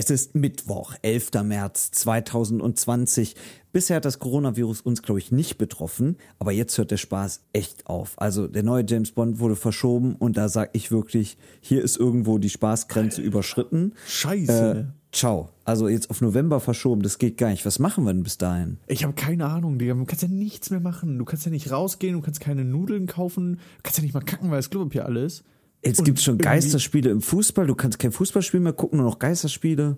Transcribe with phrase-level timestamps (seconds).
[0.00, 1.42] Es ist Mittwoch, 11.
[1.42, 3.34] März 2020.
[3.72, 7.88] Bisher hat das Coronavirus uns, glaube ich, nicht betroffen, aber jetzt hört der Spaß echt
[7.88, 8.12] auf.
[8.16, 12.38] Also der neue James Bond wurde verschoben und da sage ich wirklich, hier ist irgendwo
[12.38, 13.94] die Spaßgrenze überschritten.
[14.06, 14.86] Scheiße.
[14.88, 15.48] Äh, ciao.
[15.64, 17.66] Also jetzt auf November verschoben, das geht gar nicht.
[17.66, 18.78] Was machen wir denn bis dahin?
[18.86, 19.94] Ich habe keine Ahnung, Digga.
[19.94, 21.18] Du kannst ja nichts mehr machen.
[21.18, 24.20] Du kannst ja nicht rausgehen, du kannst keine Nudeln kaufen, du kannst ja nicht mal
[24.20, 25.42] kacken, weil das Klopapier alles.
[25.84, 29.18] Jetzt gibt es schon Geisterspiele im Fußball, du kannst kein Fußballspiel mehr gucken, nur noch
[29.18, 29.96] Geisterspiele.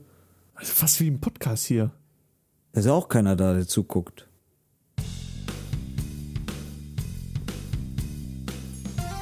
[0.55, 1.91] Also fast wie im Podcast hier.
[2.73, 4.29] Da ist ja auch keiner da, der zuguckt.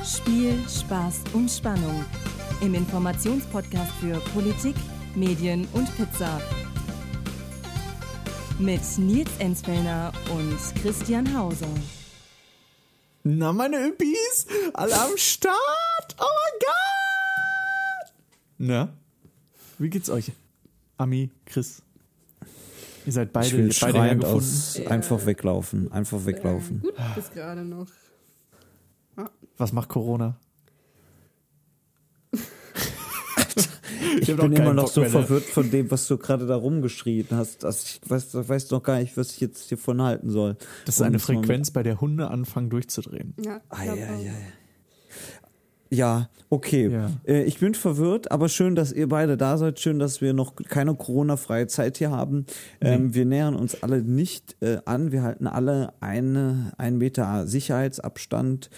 [0.05, 2.05] Spiel, Spaß und Spannung.
[2.61, 4.75] Im Informationspodcast für Politik,
[5.15, 6.41] Medien und Pizza.
[8.59, 11.69] Mit Nils Enzfellner und Christian Hauser.
[13.31, 16.17] Na, meine Üppis, alle am Start.
[16.19, 18.15] Oh mein Gott.
[18.57, 18.89] Na,
[19.77, 20.33] wie geht's euch?
[20.97, 21.83] Ami, Chris.
[23.05, 24.39] Ihr seid beide, ich will beide schreiend hergefunden.
[24.39, 26.81] aus, einfach weglaufen, einfach weglaufen.
[26.81, 27.89] Gut, bis gerade noch.
[29.59, 30.39] Was macht Corona?
[34.21, 35.09] Ich hab bin immer noch Bock so ne?
[35.09, 37.65] verwirrt von dem, was du gerade da rumgeschrien hast.
[37.65, 40.57] Also ich weiß, ich weiß noch gar nicht, was ich jetzt hiervon halten soll.
[40.85, 43.35] Das ist eine Um mit- Frequenz, bei der Hunde anfangen durchzudrehen.
[43.45, 44.09] Ja, ich glaub ei, auch.
[44.21, 44.33] ei.
[45.91, 46.89] Ja, okay.
[46.91, 47.11] Ja.
[47.27, 49.81] Äh, ich bin verwirrt, aber schön, dass ihr beide da seid.
[49.81, 52.45] Schön, dass wir noch keine Corona-freie Zeit hier haben.
[52.83, 55.13] Ähm, wir nähern uns alle nicht äh, an.
[55.13, 58.69] Wir halten alle eine, einen Meter Sicherheitsabstand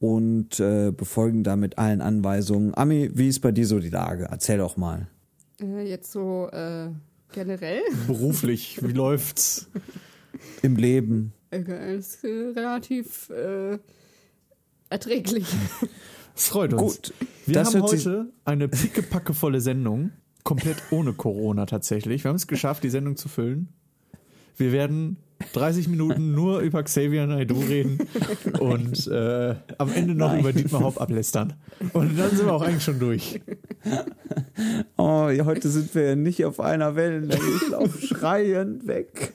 [0.00, 2.74] und äh, befolgen damit allen Anweisungen.
[2.74, 4.28] Ami, wie ist bei dir so die Lage?
[4.30, 5.08] Erzähl doch mal.
[5.60, 6.88] Äh, jetzt so äh,
[7.32, 7.82] generell.
[8.06, 9.68] Beruflich, wie läuft's?
[10.62, 11.32] Im Leben.
[11.50, 13.78] Äh, ist äh, relativ äh,
[14.90, 15.46] erträglich.
[16.36, 16.82] Es freut uns.
[16.82, 17.14] Gut.
[17.46, 20.10] Wir Das haben heute eine pickepackevolle Sendung,
[20.44, 22.22] komplett ohne Corona tatsächlich.
[22.22, 23.68] Wir haben es geschafft, die Sendung zu füllen.
[24.56, 25.16] Wir werden
[25.52, 27.98] 30 Minuten nur über Xavier Naidoo reden
[28.60, 31.54] und äh, am Ende noch über Dietmar Hopp ablästern.
[31.92, 33.40] Und dann sind wir auch eigentlich schon durch.
[34.96, 37.44] Oh, ja, heute sind wir ja nicht auf einer Wellenlänge.
[37.62, 39.32] Ich laufe schreiend weg.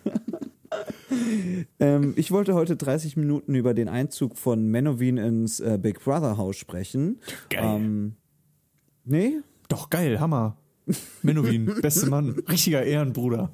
[1.79, 6.37] ähm, ich wollte heute 30 Minuten über den Einzug von Menowin ins äh, Big Brother
[6.37, 7.19] Haus sprechen.
[7.49, 7.63] Geil.
[7.63, 8.15] Ähm,
[9.05, 9.39] nee?
[9.69, 10.57] Doch, geil, Hammer.
[11.21, 13.51] Menowin, beste Mann, richtiger Ehrenbruder.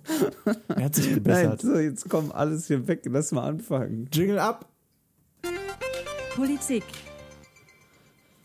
[0.67, 1.61] Er hat sich Nein, gebessert.
[1.61, 3.01] so, jetzt kommen alles hier weg.
[3.05, 4.09] Lass mal anfangen.
[4.11, 4.67] Jingle ab.
[6.35, 6.83] Politik,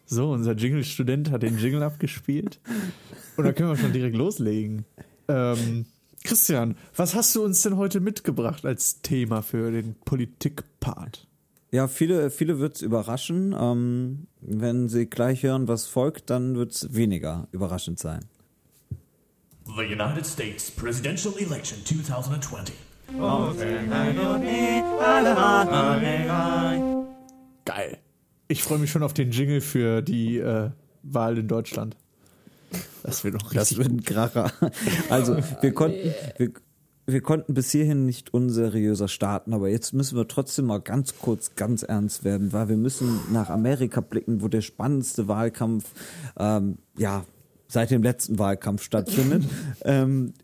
[0.06, 2.60] So, unser Jingle-Student hat den Jingle abgespielt.
[3.36, 4.84] Und da können wir schon direkt loslegen.
[5.28, 5.86] Ähm,
[6.24, 11.26] Christian, was hast du uns denn heute mitgebracht als Thema für den Politik-Part?
[11.70, 13.54] Ja, viele, viele wird es überraschen.
[13.58, 18.24] Ähm, wenn sie gleich hören, was folgt, dann wird es weniger überraschend sein.
[19.66, 22.74] The United States presidential election 2020.
[27.64, 27.98] Geil.
[28.48, 30.70] Ich freue mich schon auf den Jingle für die äh,
[31.02, 31.96] Wahl in Deutschland.
[33.02, 33.78] Das wird Das richtig.
[33.78, 34.52] wird ein Kracher.
[35.08, 36.50] Also, wir konnten, wir,
[37.06, 41.54] wir konnten bis hierhin nicht unseriöser starten, aber jetzt müssen wir trotzdem mal ganz kurz
[41.54, 45.84] ganz ernst werden, weil wir müssen nach Amerika blicken, wo der spannendste Wahlkampf,
[46.38, 47.24] ähm, ja,
[47.68, 49.44] seit dem letzten Wahlkampf stattfindet.
[49.84, 50.34] ähm,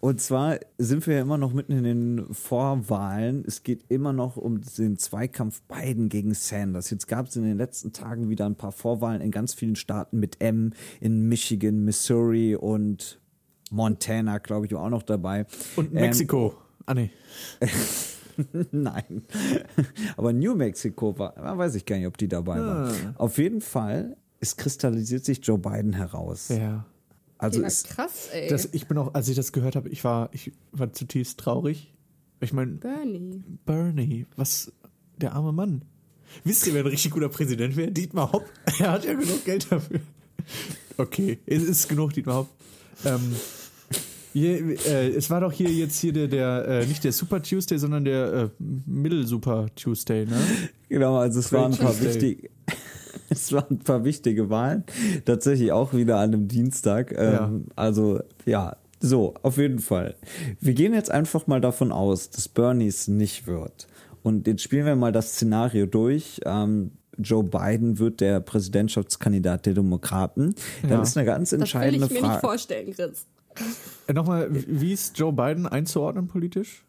[0.00, 3.44] und zwar sind wir ja immer noch mitten in den Vorwahlen.
[3.46, 6.88] Es geht immer noch um den Zweikampf Biden gegen Sanders.
[6.88, 10.18] Jetzt gab es in den letzten Tagen wieder ein paar Vorwahlen in ganz vielen Staaten
[10.18, 13.20] mit M, in Michigan, Missouri und
[13.70, 15.44] Montana, glaube ich, war auch noch dabei.
[15.76, 16.54] Und Ähm, Mexiko.
[16.86, 17.10] ah, nee.
[18.72, 19.22] Nein.
[20.16, 23.14] Aber New Mexico war, weiß ich gar nicht, ob die dabei waren.
[23.16, 26.48] Auf jeden Fall, es kristallisiert sich Joe Biden heraus.
[26.48, 26.86] Ja.
[27.38, 28.48] Also Ja, es, krass, ey.
[28.48, 31.94] Das, ich bin auch, als ich das gehört habe, ich war, ich war zutiefst traurig.
[32.40, 33.42] Ich meine, Bernie.
[33.64, 34.72] Bernie, was,
[35.16, 35.84] der arme Mann.
[36.44, 37.90] Wisst ihr, wer ein richtig guter Präsident wäre?
[37.90, 38.44] Dietmar Hopp.
[38.78, 40.00] Er hat ja genug Geld dafür.
[40.96, 42.48] Okay, es ist genug, Dietmar Hopp.
[43.04, 43.34] Ähm,
[44.32, 47.78] hier, äh, es war doch hier jetzt hier der, der äh, nicht der Super Tuesday,
[47.78, 48.48] sondern der äh,
[48.86, 50.36] Middle Super Tuesday, ne?
[50.88, 52.38] genau, also es waren ein paar Tuesday.
[52.38, 52.50] wichtige,
[53.40, 54.84] es waren ein paar wichtige Wahlen.
[55.24, 57.12] Tatsächlich auch wieder an einem Dienstag.
[57.16, 57.52] Ähm, Ja.
[57.76, 60.14] Also, ja, so, auf jeden Fall.
[60.60, 63.86] Wir gehen jetzt einfach mal davon aus, dass Bernie es nicht wird.
[64.22, 66.40] Und jetzt spielen wir mal das Szenario durch.
[66.44, 70.54] Ähm, Joe Biden wird der Präsidentschaftskandidat der Demokraten.
[70.82, 71.02] Dann Ja.
[71.02, 72.40] ist eine ganz Das will entscheidende ich mir nicht Frage.
[72.40, 73.26] vorstellen, Chris.
[74.06, 76.84] Äh, Nochmal, wie wie ist Joe Biden einzuordnen politisch?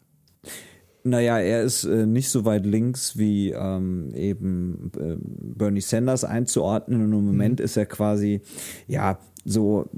[1.04, 7.02] Naja, er ist äh, nicht so weit links wie ähm, eben äh, Bernie Sanders einzuordnen
[7.02, 8.40] und im Moment ist er quasi,
[8.86, 9.90] ja, so,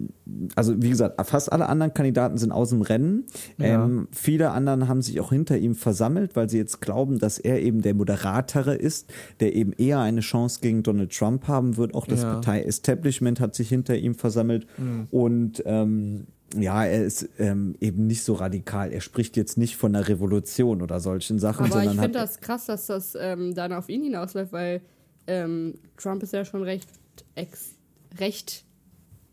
[0.56, 3.24] also wie gesagt, fast alle anderen Kandidaten sind aus dem Rennen.
[3.58, 3.84] Ja.
[3.84, 7.60] Ähm, viele anderen haben sich auch hinter ihm versammelt, weil sie jetzt glauben, dass er
[7.60, 11.94] eben der Moderatere ist, der eben eher eine Chance gegen Donald Trump haben wird.
[11.94, 12.32] Auch das Ja.
[12.32, 14.66] Partei-Establishment hat sich hinter ihm versammelt
[15.10, 16.26] und ähm,
[16.60, 18.92] ja, er ist ähm, eben nicht so radikal.
[18.92, 22.66] Er spricht jetzt nicht von einer Revolution oder solchen Sachen, Aber ich finde das krass,
[22.66, 24.82] dass das ähm, dann auf ihn hinausläuft, weil
[25.26, 26.88] ähm, Trump ist ja schon recht,
[27.34, 27.74] ex
[28.18, 28.64] recht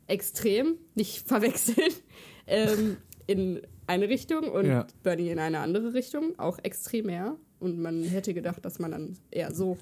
[0.08, 1.92] extrem, nicht verwechseln,
[2.48, 2.98] ähm,
[3.28, 4.88] in eine Richtung und Ja.
[5.04, 7.36] Bernie in eine andere Richtung, auch extremär.
[7.60, 9.78] Und man hätte gedacht, dass man dann eher so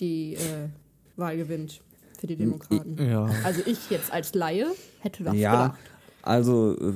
[0.00, 0.68] die äh,
[1.16, 1.80] Wahl gewinnt
[2.18, 2.96] für die Demokraten.
[2.98, 3.28] Ja.
[3.44, 4.66] Also ich jetzt als Laie
[5.00, 5.80] hätte das ja, gedacht.
[6.28, 6.92] Also äh,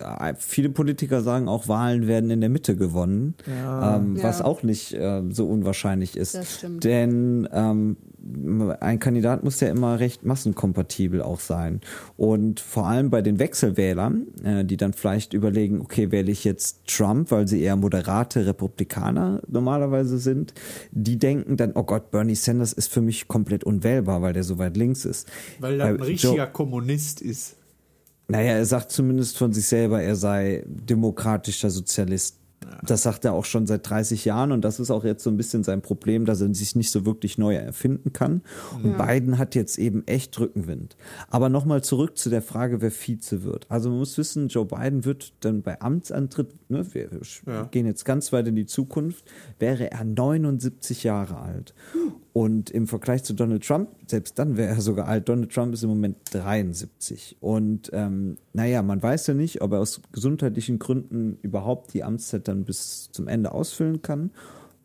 [0.00, 3.96] ja, viele Politiker sagen auch, Wahlen werden in der Mitte gewonnen, Ja.
[3.96, 4.44] ähm, was Ja.
[4.46, 6.34] auch nicht ähm, so unwahrscheinlich ist.
[6.34, 6.84] Das stimmt.
[6.84, 7.96] Denn ähm,
[8.80, 11.82] ein Kandidat muss ja immer recht massenkompatibel auch sein.
[12.16, 16.86] Und vor allem bei den Wechselwählern, äh, die dann vielleicht überlegen, okay, wähle ich jetzt
[16.86, 20.54] Trump, weil sie eher moderate Republikaner normalerweise sind,
[20.92, 24.56] die denken dann, oh Gott, Bernie Sanders ist für mich komplett unwählbar, weil der so
[24.56, 25.30] weit links ist.
[25.60, 27.56] Weil er ein richtiger Joe- Kommunist ist.
[28.28, 32.38] Naja, er sagt zumindest von sich selber, er sei demokratischer Sozialist.
[32.82, 35.36] Das sagt er auch schon seit 30 Jahren und das ist auch jetzt so ein
[35.36, 38.40] bisschen sein Problem, dass er sich nicht so wirklich neu erfinden kann.
[38.82, 40.96] Und Biden hat jetzt eben echt Rückenwind.
[41.28, 43.66] Aber nochmal zurück zu der Frage, wer Vize wird.
[43.70, 47.10] Also man muss wissen, Joe Biden wird dann bei Amtsantritt, ne, wir
[47.46, 47.64] Ja.
[47.64, 49.26] gehen jetzt ganz weit in die Zukunft,
[49.58, 51.74] wäre er 79 Jahre alt.
[52.34, 55.28] Und im Vergleich zu Donald Trump, selbst dann wäre er sogar alt.
[55.28, 57.36] Donald Trump ist im Moment 73.
[57.38, 62.48] Und ähm, naja, man weiß ja nicht, ob er aus gesundheitlichen Gründen überhaupt die Amtszeit
[62.48, 64.32] dann bis zum Ende ausfüllen kann.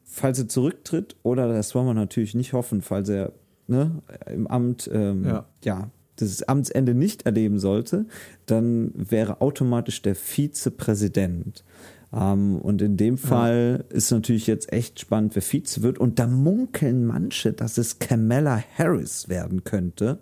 [0.04, 3.34] Falls er zurücktritt, oder das wollen wir natürlich nicht hoffen, falls er
[3.66, 5.46] ne, im Amt ähm, Ja.
[5.64, 5.90] ja.
[6.18, 8.06] das Amtsende nicht erleben sollte,
[8.46, 11.64] dann wäre automatisch der Vizepräsident.
[12.12, 16.00] Ähm, und in dem Fall ist natürlich jetzt echt spannend, wer Vize wird.
[16.00, 20.20] Und da munkeln manche, dass es Kamala Harris werden könnte,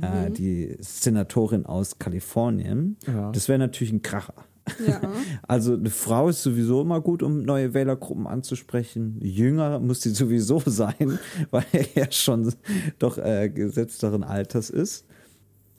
[0.00, 2.96] äh, die Senatorin aus Kalifornien.
[3.06, 3.30] Ja.
[3.32, 4.34] Das wäre natürlich ein Kracher.
[4.86, 5.00] Ja.
[5.46, 9.18] Also eine Frau ist sowieso immer gut, um neue Wählergruppen anzusprechen.
[9.20, 11.18] Jünger muss sie sowieso sein,
[11.50, 12.52] weil er ja schon
[12.98, 15.06] doch äh, gesetzteren Alters ist.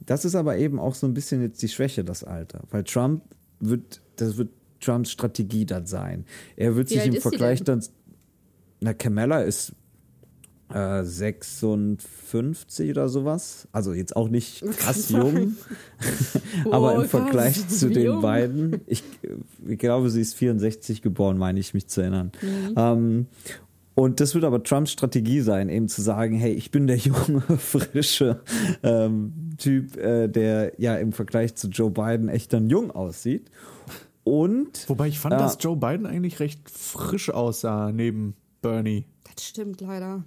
[0.06, 2.62] Das ist aber eben auch so ein bisschen jetzt die Schwäche, das Alter.
[2.72, 3.22] Weil Trump
[3.60, 4.50] wird, das wird
[4.80, 6.26] Trumps Strategie dann sein.
[6.56, 7.84] Er wird Wie sich im Vergleich dann.
[8.82, 9.74] Na, Kamala ist
[10.74, 13.68] äh, 56 oder sowas.
[13.72, 15.56] Also jetzt auch nicht krass jung.
[16.72, 18.22] aber Oh, im Vergleich krass, zu den jung.
[18.22, 19.04] beiden, ich,
[19.68, 22.32] ich glaube, sie ist 64 geboren, meine ich mich zu erinnern.
[22.42, 22.74] Mhm.
[22.78, 23.26] Ähm,
[23.96, 27.42] und das wird aber Trumps Strategie sein, eben zu sagen, hey, ich bin der junge,
[27.58, 28.40] frische
[28.82, 33.52] ähm, Typ, äh, der ja im Vergleich zu Joe Biden echt dann jung aussieht.
[34.30, 35.40] Und Wobei ich fand, Ja.
[35.40, 39.06] dass Joe Biden eigentlich recht frisch aussah neben Bernie.
[39.36, 40.24] Das stimmt leider.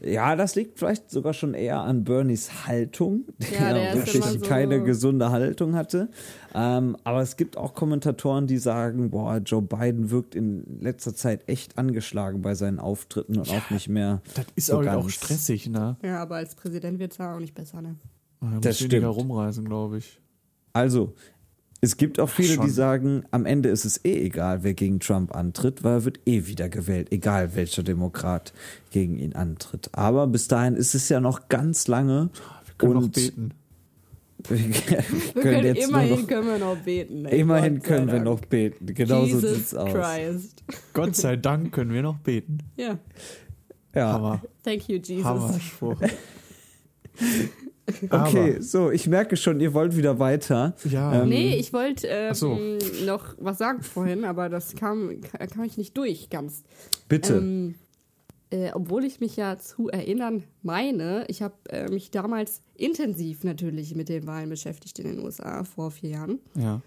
[0.00, 4.24] ja, das liegt vielleicht sogar schon eher an Bernies Haltung, der, Ja, der ist wirklich
[4.24, 6.08] so- keine gesunde Haltung hatte.
[6.54, 11.48] Ähm, aber es gibt auch Kommentatoren, die sagen, boah, Joe Biden wirkt in letzter Zeit
[11.48, 14.22] echt angeschlagen bei seinen Auftritten und auch nicht mehr.
[14.34, 15.96] Das ist so auch, auch stressig, ne?
[16.02, 17.96] Ja, aber als Präsident wird es ja auch nicht besser, ne?
[18.40, 19.04] Er muss Das stimmt.
[19.04, 20.20] rumreisen, glaube ich.
[20.72, 21.14] Also,
[21.80, 22.64] es gibt auch viele, Schon.
[22.66, 26.20] die sagen, am Ende ist es eh egal, wer gegen Trump antritt, weil er wird
[26.26, 28.52] eh wieder gewählt, egal welcher Demokrat
[28.90, 29.88] gegen ihn antritt.
[29.92, 32.30] Aber bis dahin ist es ja noch ganz lange.
[32.64, 33.54] Wir können und noch beten.
[34.48, 37.24] wir Wir können jetzt nur immerhin noch, können wir noch beten.
[37.26, 37.40] ey.
[37.40, 38.86] immerhin Gott können wir noch beten.
[38.94, 39.92] Genau so Jesus sieht's aus.
[39.92, 40.64] Christ.
[40.94, 42.58] Gott sei Dank können wir noch beten.
[42.76, 42.98] Ja,
[43.94, 44.12] Ja.
[44.12, 44.42] Hammer.
[44.64, 45.24] thank you, Jesus.
[45.24, 46.00] Hammerspruch.
[48.10, 50.74] Okay, so, ich merke schon, ihr wollt wieder weiter.
[50.84, 51.22] Ja.
[51.22, 52.58] Ähm, Nee, ich wollte ähm, so.
[53.06, 56.62] noch was sagen vorhin, aber das kam, kam ich nicht durch ganz.
[57.08, 57.34] Bitte.
[57.34, 57.74] Ähm,
[58.50, 63.94] äh, obwohl ich mich ja zu erinnern meine, ich habe äh, mich damals intensiv natürlich
[63.94, 66.38] mit den Wahlen beschäftigt in den USA vor vier Jahren.
[66.54, 66.80] Ja.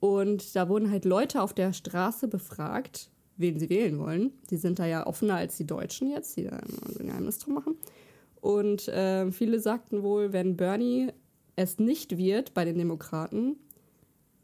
[0.00, 4.32] Und da wurden halt Leute auf der Straße befragt, wen sie wählen wollen.
[4.50, 7.38] Die sind da ja offener als die Deutschen jetzt, die da immer so ein Geheimnis
[7.38, 7.76] drum machen.
[8.46, 11.08] Und äh, viele sagten wohl, wenn Bernie
[11.56, 13.56] es nicht wird bei den Demokraten,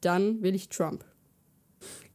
[0.00, 1.04] dann will ich Trump.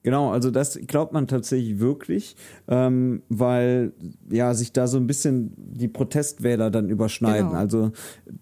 [0.04, 2.36] Genau, also das glaubt man tatsächlich wirklich,
[2.68, 3.94] ähm, weil
[4.30, 7.52] ja sich da so ein bisschen die Protestwähler dann überschneiden.
[7.52, 7.60] Genau.
[7.60, 7.92] Also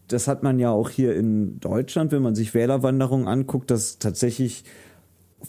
[0.07, 4.63] das hat man ja auch hier in Deutschland, wenn man sich Wählerwanderung anguckt, dass tatsächlich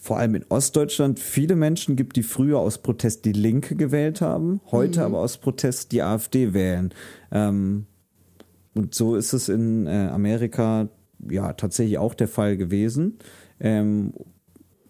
[0.01, 4.61] vor allem in Ostdeutschland viele Menschen gibt, die früher aus Protest die Linke gewählt haben,
[4.71, 6.93] heute aber aus Protest die AfD wählen.
[7.31, 7.85] Ähm,
[8.73, 10.89] und so ist es in äh, Amerika
[11.29, 13.17] ja tatsächlich auch der Fall gewesen.
[13.59, 14.13] Ähm,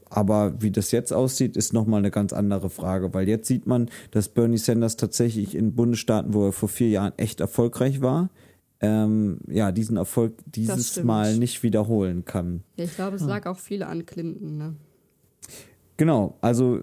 [0.09, 3.89] aber wie das jetzt aussieht, ist nochmal eine ganz andere Frage, weil jetzt sieht man,
[4.11, 8.29] dass Bernie Sanders tatsächlich in Bundesstaaten, wo er vor vier Jahren echt erfolgreich war,
[8.79, 11.03] ähm, ja, diesen Erfolg dieses.
[11.03, 12.63] Mal nicht wiederholen kann.
[12.77, 14.57] Ja, ich glaube, es lag auch viel an Clinton.
[14.57, 14.75] Ne?
[15.98, 16.82] Genau, also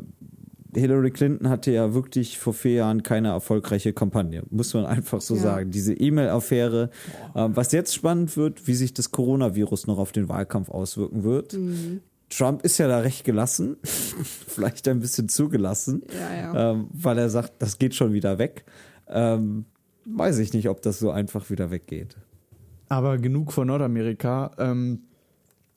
[0.75, 5.37] Hillary Clinton hatte ja wirklich vor vier Jahren keine erfolgreiche Kampagne, muss man einfach so
[5.37, 5.41] Ja.
[5.43, 5.71] sagen.
[5.71, 6.91] Diese E-Mail-Affäre,
[7.37, 11.53] ähm, was jetzt spannend wird, wie sich das Coronavirus noch auf den Wahlkampf auswirken wird.
[11.53, 12.01] Mhm.
[12.29, 16.73] Trump ist ja da recht gelassen, vielleicht ein bisschen zugelassen, Ja, ja.
[16.73, 18.65] ähm, weil er sagt, das geht schon wieder weg.
[19.07, 19.67] Ähm,
[20.07, 22.17] weiß ich nicht, ob das so einfach wieder weggeht.
[22.89, 24.51] Aber genug von Nordamerika.
[24.59, 25.03] Ähm,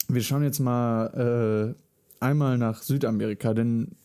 [0.08, 1.80] wir schauen jetzt mal äh,
[2.20, 3.96] einmal nach Südamerika, denn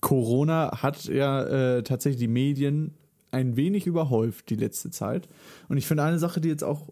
[0.00, 2.94] Corona hat ja äh, tatsächlich die Medien
[3.30, 5.28] ein wenig überhäuft die letzte Zeit.
[5.68, 6.88] Und ich finde, eine Sache, die jetzt auch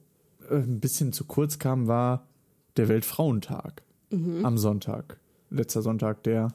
[0.51, 2.29] äh, ein bisschen zu kurz kam, war
[2.77, 5.19] der Weltfrauentag am Sonntag.
[5.51, 6.49] Letzter Sonntag, der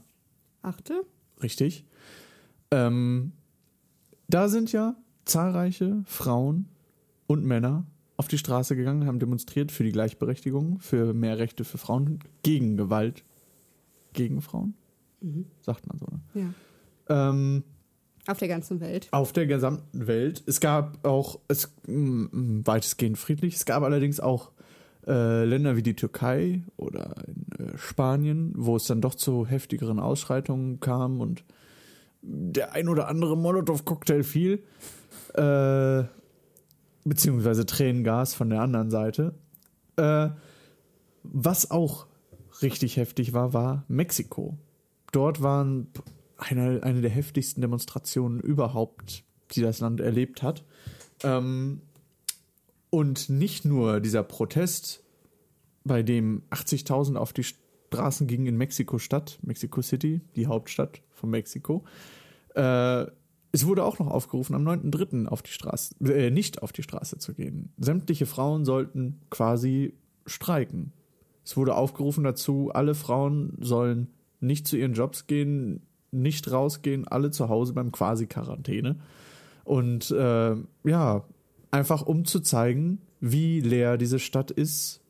[0.61, 1.03] Achte?
[1.41, 1.85] Richtig.
[2.71, 3.33] Ähm,
[4.27, 4.95] da sind ja
[5.25, 6.69] zahlreiche Frauen
[7.27, 7.85] und Männer
[8.17, 12.77] auf die Straße gegangen, haben demonstriert für die Gleichberechtigung, für mehr Rechte für Frauen, gegen
[12.77, 13.23] Gewalt
[14.13, 14.75] gegen Frauen.
[15.61, 16.05] Sagt man so.
[16.05, 16.53] Ne?
[17.07, 17.29] Ja.
[17.29, 17.63] Ähm,
[18.27, 19.07] Auf der ganzen Welt.
[19.11, 20.43] auf der gesamten Welt.
[20.45, 24.51] Es gab auch, es mm, weitestgehend friedlich, es gab allerdings auch
[25.07, 29.99] äh, Länder wie die Türkei oder in äh, Spanien, wo es dann doch zu heftigeren
[29.99, 31.43] Ausschreitungen kam und
[32.21, 34.63] der ein oder andere Molotow-Cocktail fiel,
[35.33, 36.03] äh,
[37.03, 39.33] beziehungsweise Tränengas von der anderen Seite.
[39.97, 40.29] Äh,
[41.23, 42.07] was auch
[42.63, 44.57] richtig heftig war, war Mexiko.
[45.11, 45.87] Dort waren
[46.37, 50.63] eine, eine der heftigsten Demonstrationen überhaupt, die das Land erlebt hat.
[51.23, 51.81] Ähm,
[52.89, 55.03] und nicht nur dieser Protest,
[55.83, 61.83] bei dem 80.000 auf die Straßen gingen in Mexiko-Stadt, Mexico City, die Hauptstadt von Mexiko.
[62.55, 63.05] Äh,
[63.51, 65.27] es wurde auch noch aufgerufen, am 9.3.
[65.27, 67.71] auf die Straße, äh, nicht auf die Straße zu gehen.
[67.77, 69.93] Sämtliche Frauen sollten quasi
[70.25, 70.91] streiken.
[71.43, 74.07] Es wurde aufgerufen dazu, alle Frauen sollen
[74.39, 75.81] nicht zu ihren Jobs gehen,
[76.11, 78.97] nicht rausgehen, alle zu Hause beim Quasi-Quarantäne.
[79.63, 81.25] Und äh, ja,
[81.71, 85.01] einfach um zu zeigen, wie leer diese Stadt ist,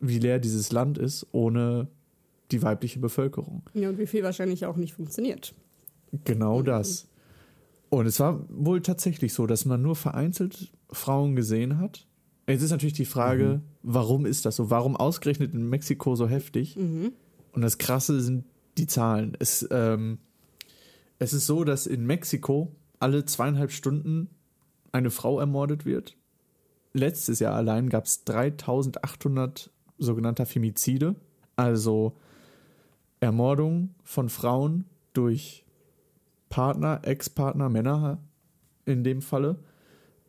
[0.00, 1.88] wie leer dieses Land ist, ohne
[2.50, 3.62] die weibliche Bevölkerung.
[3.74, 5.54] Ja, und wie viel wahrscheinlich auch nicht funktioniert.
[6.24, 7.08] Genau das.
[7.88, 12.06] Und es war wohl tatsächlich so, dass man nur vereinzelt Frauen gesehen hat.
[12.46, 14.70] Jetzt ist natürlich die Frage, warum ist das so?
[14.70, 16.76] Warum ausgerechnet in Mexiko so heftig?
[17.52, 18.44] Und das Krasse sind
[18.78, 19.36] die Zahlen.
[19.38, 20.18] Es, ähm,
[21.18, 24.28] es ist so, dass in Mexiko alle zweieinhalb Stunden
[24.90, 26.16] eine Frau ermordet wird.
[26.94, 31.14] Letztes Jahr allein gab es 3800 sogenannter Femizide,
[31.56, 32.16] also
[33.20, 35.64] Ermordung von Frauen durch
[36.48, 38.18] Partner, Ex-Partner, Männer
[38.84, 39.58] in dem Falle.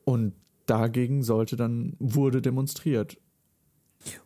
[0.05, 0.33] Und
[0.65, 3.17] dagegen sollte dann, wurde demonstriert.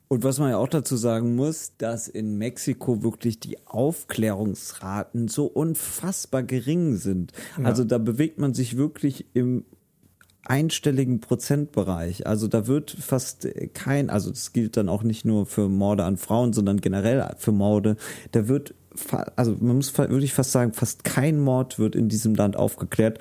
[0.08, 5.46] Und was man ja auch dazu sagen muss, dass in Mexiko wirklich die Aufklärungsraten so
[5.46, 7.34] unfassbar gering sind.
[7.62, 9.65] Also da bewegt man sich wirklich im
[10.46, 12.25] einstelligen Prozentbereich.
[12.25, 16.15] Also da wird fast kein, also das gilt dann auch nicht nur für Morde an
[16.15, 17.98] Frauen, sondern generell für Morde.
[18.32, 18.74] Da wird,
[19.36, 23.20] also man muss wirklich fast sagen, fast kein Mord wird in diesem Land aufgeklärt.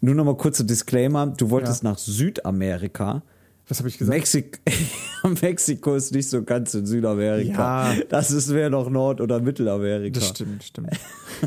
[0.00, 3.22] Nur noch mal kurzer Disclaimer, du wolltest nach Südamerika.
[3.68, 4.16] Was habe ich gesagt?
[4.18, 4.60] Mexik
[5.42, 7.92] Mexiko ist nicht so ganz in Südamerika.
[7.94, 8.00] Ja.
[8.08, 10.18] Das ist wäre noch Nord- oder Mittelamerika.
[10.18, 10.90] Das stimmt, stimmt.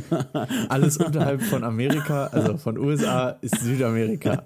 [0.70, 4.44] Alles unterhalb von Amerika, also von USA, ist Südamerika.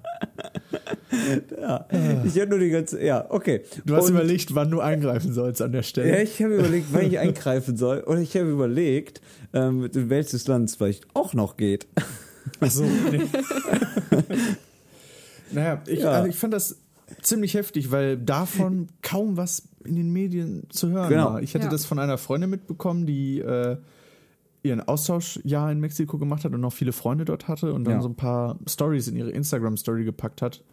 [2.26, 3.62] Ich hätte nur die ganze, ja, okay.
[3.86, 6.24] Du hast Und- überlegt, wann du eingreifen sollst an der Ja, Stelle.
[6.24, 8.00] ich habe überlegt, wann ich eingreifen soll.
[8.00, 9.22] Und ich habe überlegt,
[9.54, 11.88] ähm, in welches Land es vielleicht auch noch geht.
[12.60, 13.22] Ach so, nee.
[15.52, 16.12] naja, ich, Ja.
[16.12, 16.78] also ich fand das
[17.22, 21.34] ziemlich heftig, weil davon kaum was in den Medien zu hören Genau.
[21.34, 21.42] war.
[21.42, 21.72] Ich hatte Ja.
[21.72, 23.78] das von einer Freundin mitbekommen, die äh,
[24.64, 28.02] ihren Austauschjahr in Mexiko gemacht hat und noch viele Freunde dort hatte und dann Ja.
[28.02, 30.64] so ein paar Stories in ihre Instagram-Story gepackt hat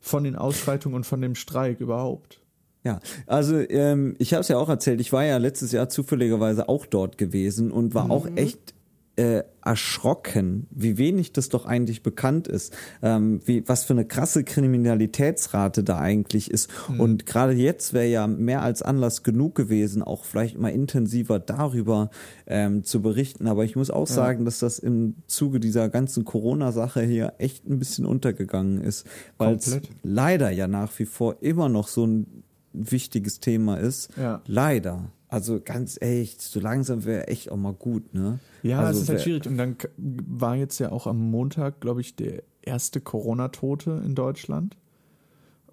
[0.00, 2.40] von den Ausschreitungen und von dem Streik überhaupt.
[2.82, 6.68] Ja, also ähm, ich habe es ja auch erzählt, ich war ja letztes Jahr zufälligerweise
[6.68, 8.74] auch dort gewesen und war auch echt
[9.20, 14.42] äh, erschrocken, wie wenig das doch eigentlich bekannt ist, ähm, wie was für eine krasse
[14.42, 16.70] Kriminalitätsrate da eigentlich ist.
[16.96, 22.08] Und gerade jetzt wäre ja mehr als Anlass genug gewesen, auch vielleicht mal intensiver darüber
[22.46, 23.46] ähm, zu berichten.
[23.46, 27.78] Aber ich muss auch sagen, dass das im Zuge dieser ganzen Corona-Sache hier echt ein
[27.78, 33.40] bisschen untergegangen ist, weil es leider ja nach wie vor immer noch so ein wichtiges
[33.40, 34.08] Thema ist.
[34.16, 34.40] Ja.
[34.46, 35.12] Leider.
[35.30, 38.40] Also ganz echt, so langsam wäre echt auch mal gut, ne?
[38.64, 39.46] Ja, also es ist halt schwierig.
[39.46, 44.76] Und dann war jetzt ja auch am Montag, glaube ich, der erste Corona-Tote in Deutschland.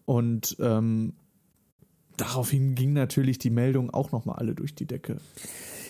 [0.05, 1.13] Und ähm,
[2.17, 5.17] daraufhin ging natürlich die Meldung auch nochmal alle durch die Decke.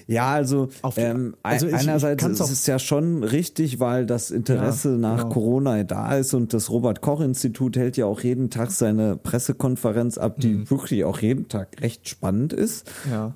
[0.07, 4.05] Ja, also, die- ähm, also ich- ich einerseits kann's ist es ja schon richtig, weil
[4.05, 5.29] das Interesse Ja, nach genau.
[5.33, 10.17] Corona da ist und das Robert Koch Institut hält ja auch jeden Tag seine Pressekonferenz
[10.17, 10.69] ab, die Mhm.
[10.69, 12.89] wirklich auch jeden Tag recht spannend ist.
[13.12, 13.36] Ja.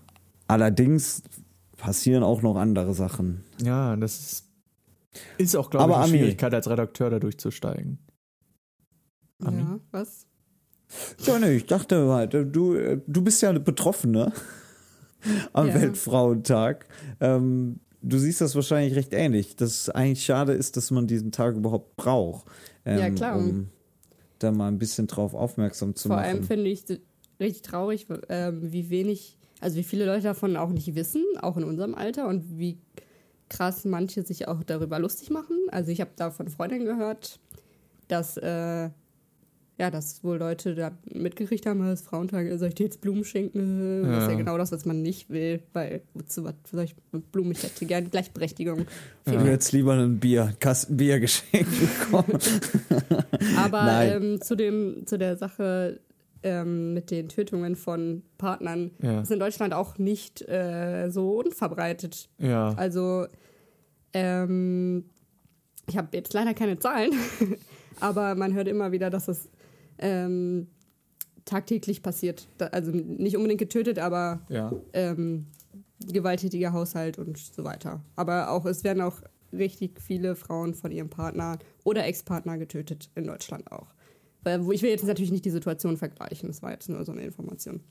[0.52, 1.24] Allerdings
[1.78, 3.44] passieren auch noch andere Sachen.
[3.64, 4.46] Ja, das ist,
[5.38, 8.00] ist auch, glaube ich, eine Ami- Schwierigkeit, als Redakteur da durchzusteigen.
[9.44, 9.62] Ami?
[9.62, 10.28] Ja, was?
[11.26, 12.44] Ja, ne, ich dachte mal, du,
[13.08, 14.34] du bist ja eine Betroffene
[15.54, 15.76] am Ja.
[15.76, 16.86] Weltfrauentag.
[17.22, 21.32] Ähm, du siehst das wahrscheinlich recht ähnlich, dass es eigentlich schade ist, dass man diesen
[21.32, 22.46] Tag überhaupt braucht.
[22.86, 23.38] Ähm, Ja, klar.
[23.38, 23.70] Um
[24.40, 26.26] da mal ein bisschen drauf aufmerksam zu Vor machen.
[26.28, 27.00] allem finde ich es
[27.40, 31.64] richtig traurig, ähm, wie wenig, also wie viele Leute davon auch nicht wissen, auch in
[31.64, 32.78] unserem Alter und wie
[33.48, 35.56] krass manche sich auch darüber lustig machen.
[35.72, 37.40] Also ich habe da von Freundinnen gehört,
[38.10, 38.90] dass äh,
[39.78, 44.04] ja, dass wohl Leute da mitgekriegt haben, ist Frauentag, soll ich dir jetzt Blumen schenken?
[44.04, 44.38] Das ist ja Ja.
[44.38, 47.52] genau das, was man nicht will, weil wozu was soll ich mit Blumen?
[47.54, 48.86] Ich hätte gerne Gleichberechtigung.
[49.26, 52.38] Du hättest lieber ein Bier, einen Kasten Bier geschenkt bekommen.
[53.58, 56.00] Aber ähm, zu, dem, zu der Sache
[56.44, 59.22] ähm, mit den Tötungen von Partnern Ja.
[59.22, 62.30] ist in Deutschland auch nicht äh, so unverbreitet.
[62.38, 62.74] Ja.
[62.74, 63.28] Also,
[64.14, 65.06] ähm,
[65.88, 67.12] ich habe jetzt leider keine Zahlen,
[68.00, 69.50] aber man hört immer wieder, dass es
[70.00, 70.68] ähm,
[71.46, 72.48] tagtäglich passiert.
[72.72, 74.72] Also nicht unbedingt getötet, aber ja.
[74.94, 75.48] ähm,
[76.12, 78.02] gewalttätiger Haushalt und so weiter.
[78.16, 79.22] Aber auch es werden auch
[79.54, 83.88] richtig viele Frauen von ihrem Partner oder Ex-Partner getötet in Deutschland auch.
[84.44, 87.22] Wo- ich will jetzt natürlich nicht die Situation vergleichen, das war jetzt nur so eine
[87.24, 87.82] Information.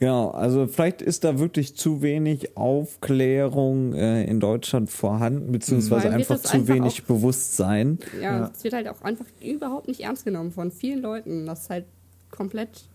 [0.00, 6.40] Genau, also vielleicht ist da wirklich zu wenig Aufklärung äh, in Deutschland vorhanden, beziehungsweise einfach
[6.40, 7.98] zu einfach wenig auch- Bewusstsein.
[8.20, 8.50] Ja, Ja.
[8.54, 11.46] es wird halt auch einfach überhaupt nicht ernst genommen von vielen Leuten.
[11.46, 11.86] Das ist halt
[12.30, 12.88] komplett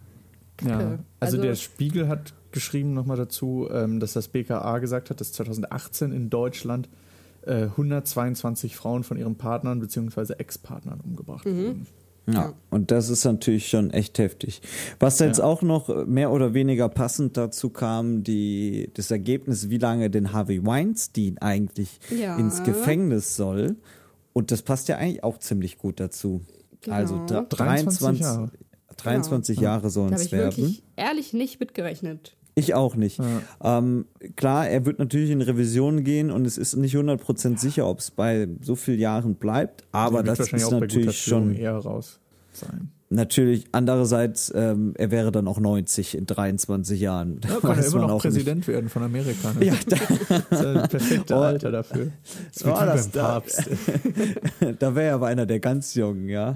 [0.57, 0.83] kacke.
[0.83, 0.99] Ja.
[1.21, 6.11] Also, der Spiegel hat geschrieben nochmal dazu, ähm, dass das BKA gesagt hat, dass 2018
[6.11, 6.89] in Deutschland
[7.43, 10.33] äh, 122 Frauen von ihren Partnern bzw.
[10.37, 11.87] Ex-Partnern umgebracht wurden.
[12.27, 12.53] Ja, Ja.
[12.69, 14.61] und das ist natürlich schon echt heftig.
[14.99, 15.45] Was jetzt Ja.
[15.45, 20.63] auch noch mehr oder weniger passend dazu kam, die, das Ergebnis, wie lange denn Harvey
[20.65, 22.37] Weinstein eigentlich Ja.
[22.37, 23.77] ins Gefängnis soll.
[24.33, 26.41] Und das passt ja eigentlich auch ziemlich gut dazu.
[26.81, 26.95] Genau.
[26.95, 28.51] Also dr- 23 23 Jahre.
[28.97, 30.57] 23 Jahre sollen da habe es ich werden.
[30.57, 32.35] wirklich ehrlich nicht mitgerechnet.
[32.59, 33.19] Ich auch nicht.
[33.63, 37.99] Ähm, klar, er wird natürlich in Revision gehen und es ist nicht 100% sicher, ob
[37.99, 42.19] es bei so vielen Jahren bleibt, aber das ist natürlich schon eher raus
[42.51, 42.91] sein.
[43.09, 47.39] Natürlich andererseits ähm, er wäre dann auch 90 in 23 Jahren.
[47.47, 49.53] Ja, kann er immer noch Präsident werden von Amerika.
[49.53, 49.65] Ne?
[49.65, 49.95] Ja, da,
[50.49, 51.39] Das ist das perfekte Oh.
[51.39, 52.11] Alter dafür.
[52.53, 53.69] Das wird Oh, wie das beim da- Papst.
[54.79, 56.55] da wäre er aber einer der ganz Jungen, ja.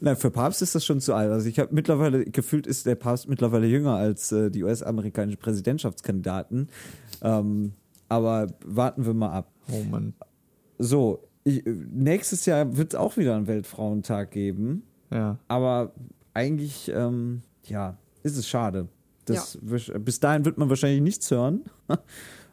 [0.00, 1.30] Na, für Papst ist das schon zu alt.
[1.30, 6.68] Also ich habe mittlerweile gefühlt ist der Papst mittlerweile jünger als äh, die US-amerikanischen Präsidentschaftskandidaten.
[7.22, 7.72] Ähm,
[8.08, 9.50] aber warten wir mal ab.
[9.70, 10.14] Oh Mann.
[10.78, 14.82] So, ich, nächstes Jahr wird es auch wieder einen Weltfrauentag geben.
[15.10, 15.38] Ja.
[15.48, 15.92] Aber
[16.32, 18.88] eigentlich, ähm, ja, ist es schade.
[19.26, 21.62] Das, Bis dahin wird man wahrscheinlich nichts hören.
[21.88, 21.98] ja,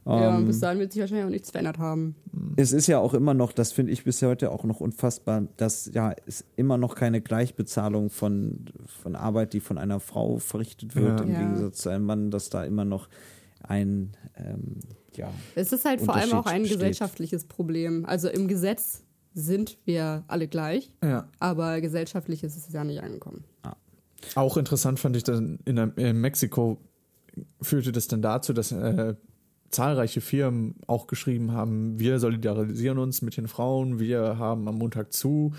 [0.06, 2.16] Ähm, und bis dahin wird sich wahrscheinlich auch nichts verändert haben.
[2.56, 5.92] es ist ja auch immer noch, das finde ich bis heute auch noch unfassbar, dass
[5.94, 8.66] ja es immer noch keine Gleichbezahlung von,
[9.02, 11.26] von Arbeit, die von einer Frau verrichtet wird, Ja.
[11.26, 11.40] im Ja.
[11.40, 13.10] Gegensatz zu einem Mann, dass da immer noch
[13.64, 14.80] ein, ähm,
[15.16, 16.80] ja, Es ist halt vor allem auch ein besteht.
[16.80, 18.06] gesellschaftliches Problem.
[18.06, 21.28] Also im Gesetz sind wir alle gleich, ja.
[21.40, 23.44] aber gesellschaftlich ist es ja nicht angekommen.
[24.36, 26.78] Auch interessant fand ich, dass in, in Mexiko
[27.62, 29.16] führte das dann dazu, dass äh,
[29.70, 35.14] zahlreiche Firmen auch geschrieben haben, wir solidarisieren uns mit den Frauen, wir haben am Montag
[35.14, 35.54] zu,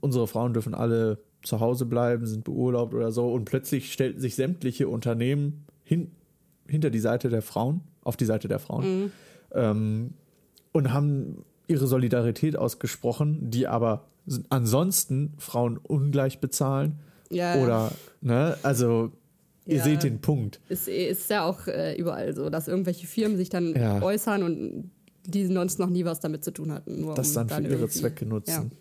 [0.00, 4.34] unsere Frauen dürfen alle zu Hause bleiben, sind beurlaubt oder so und plötzlich stellten sich
[4.34, 6.12] sämtliche Unternehmen hin,
[6.68, 9.10] hinter die Seite der Frauen, auf die Seite der Frauen
[9.52, 10.14] ähm,
[10.72, 14.04] und haben ihre Solidarität ausgesprochen, die aber
[14.50, 16.98] ansonsten Frauen ungleich bezahlen
[17.30, 19.12] Ja, oder, ne, also
[19.66, 19.84] ihr Ja.
[19.84, 20.60] seht den Punkt.
[20.68, 24.02] Es ist ja auch äh, überall so, dass irgendwelche Firmen sich dann Ja.
[24.02, 24.90] äußern und
[25.26, 27.00] die sonst noch nie was damit zu tun hatten.
[27.02, 28.72] Nur Das um dann für ihre Zwecke nutzen.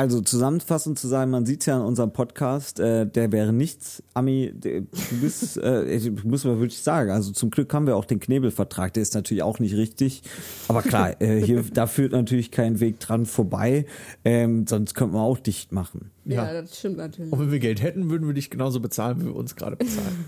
[0.00, 4.50] Also zusammenfassend zu sagen, man sieht ja in unserem Podcast, äh, der wäre nichts, Ami,
[4.54, 8.06] der- du bist, äh, ich muss man wirklich sagen, also zum Glück haben wir auch
[8.06, 10.22] den Knebelvertrag, der ist natürlich auch nicht richtig,
[10.68, 13.84] aber klar, äh, hier, da führt natürlich kein Weg dran vorbei,
[14.24, 16.10] ähm, sonst könnten wir auch dicht machen.
[16.24, 16.62] Ja, Ja.
[16.62, 17.30] das stimmt natürlich.
[17.30, 20.24] Und wenn wir Geld hätten, würden wir dich genauso bezahlen, wie wir uns gerade bezahlen.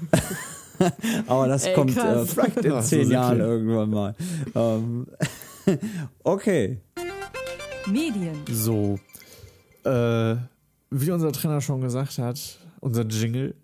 [1.26, 4.14] Aber das Ey, kommt äh, vielleicht in so zehn sind Jahren irgendwann mal.
[4.54, 5.06] Ähm,
[6.24, 6.78] okay.
[7.86, 8.34] Medien.
[8.50, 8.98] So,
[9.84, 10.36] äh,
[10.90, 12.40] wie unser Trainer schon gesagt hat,
[12.80, 13.54] unser Jingle,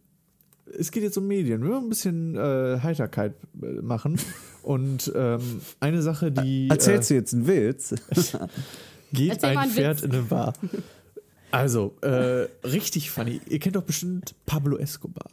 [0.79, 1.63] es geht jetzt um Medien.
[1.63, 4.19] Wir wollen ein bisschen äh, Heiterkeit äh, machen.
[4.63, 5.41] Und ähm,
[5.81, 7.93] eine Sache, die Erzählst du jetzt einen Witz?
[7.93, 7.97] äh,
[9.13, 10.05] geht Erzähl ein Pferd Witz.
[10.05, 10.53] in eine Bar.
[11.51, 13.41] Also, äh, richtig funny.
[13.49, 15.31] Ihr kennt doch bestimmt Pablo Escobar.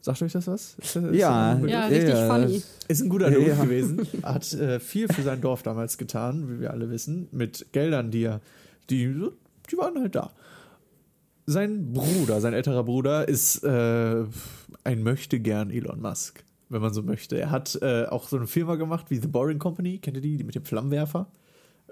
[0.00, 0.74] Sagt euch das was?
[0.80, 1.58] Ist das- ist Ja.
[1.66, 2.62] ja, richtig Ja, funny.
[2.88, 3.62] Ist ein guter Dude Ja.
[3.64, 4.06] gewesen.
[4.22, 8.22] Hat äh, viel für sein Dorf damals getan, wie wir alle wissen, mit Geldern, die
[8.24, 8.40] er,
[8.90, 9.12] die,
[9.72, 10.32] die waren halt da.
[11.46, 14.24] Sein Bruder, sein älterer Bruder, ist äh,
[14.84, 17.38] ein Möchtegern Elon Musk, wenn man so möchte.
[17.38, 20.36] Er hat äh, auch so eine Firma gemacht wie The Boring Company, kennt ihr die,
[20.36, 21.26] die mit dem Flammenwerfer?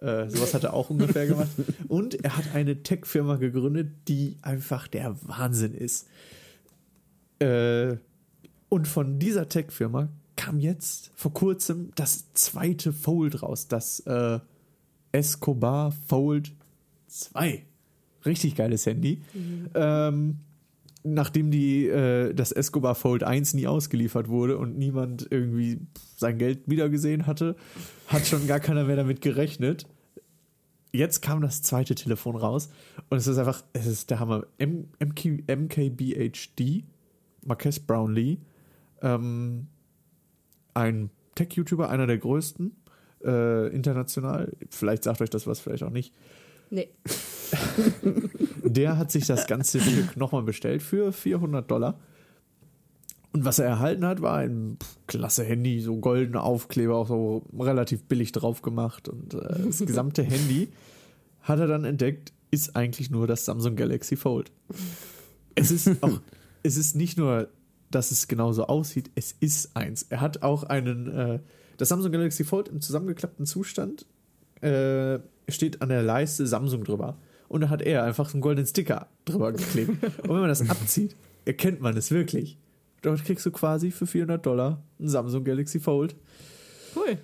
[0.01, 1.49] Äh, sowas hat er auch ungefähr gemacht.
[1.89, 6.09] Und er hat eine Tech-Firma gegründet, die einfach der Wahnsinn ist.
[7.41, 7.97] Äh,
[8.69, 14.39] und von dieser Tech-Firma kam jetzt vor kurzem das zweite Fold raus, das äh,
[15.13, 16.53] Escobar Fold
[17.09, 17.65] 2.
[18.25, 19.23] Richtig geiles Handy.
[19.75, 20.39] Ähm,
[21.03, 25.81] nachdem die, äh, das Escobar Fold 1 nie ausgeliefert wurde und niemand irgendwie
[26.17, 27.57] sein Geld wiedergesehen hatte,
[28.07, 29.87] hat schon gar keiner mehr damit gerechnet.
[30.93, 32.69] Jetzt kam das zweite Telefon raus
[33.11, 34.47] und es ist einfach, es ist der Hammer.
[34.59, 36.85] M MK MKBHD,
[37.45, 38.39] Marques Brownlee,
[39.01, 39.69] ähm,
[40.75, 42.73] ein Tech-YouTuber, einer der größten,
[43.25, 44.53] äh, international.
[44.69, 46.13] Vielleicht sagt euch das was, vielleicht auch nicht.
[46.71, 46.89] Nee.
[48.65, 51.99] Der hat sich das ganze Stück nochmal bestellt für 400 Dollar.
[53.33, 58.03] Und was er erhalten hat, war ein klasse Handy, so goldene Aufkleber, auch so relativ
[58.05, 59.09] billig drauf gemacht.
[59.09, 60.69] Und äh, das gesamte Handy
[61.43, 64.51] hat er dann entdeckt, ist eigentlich nur das Samsung Galaxy Fold.
[65.55, 66.21] Es ist auch,
[66.63, 67.49] es ist nicht nur,
[67.91, 70.07] dass es genauso aussieht, es ist eins.
[70.11, 71.39] Er hat auch einen, äh,
[71.77, 74.07] das Samsung Galaxy Fold im zusammengeklappten Zustand
[74.61, 77.17] äh, steht an der Leiste Samsung drüber.
[77.51, 79.91] Und da hat er einfach so einen goldenen Sticker drüber geklebt.
[80.23, 82.57] Und wenn man das abzieht, erkennt man es wirklich.
[83.03, 86.15] Dort kriegst du quasi für 400 Dollar ein Samsung Galaxy Fold.
[86.95, 87.19] Cool.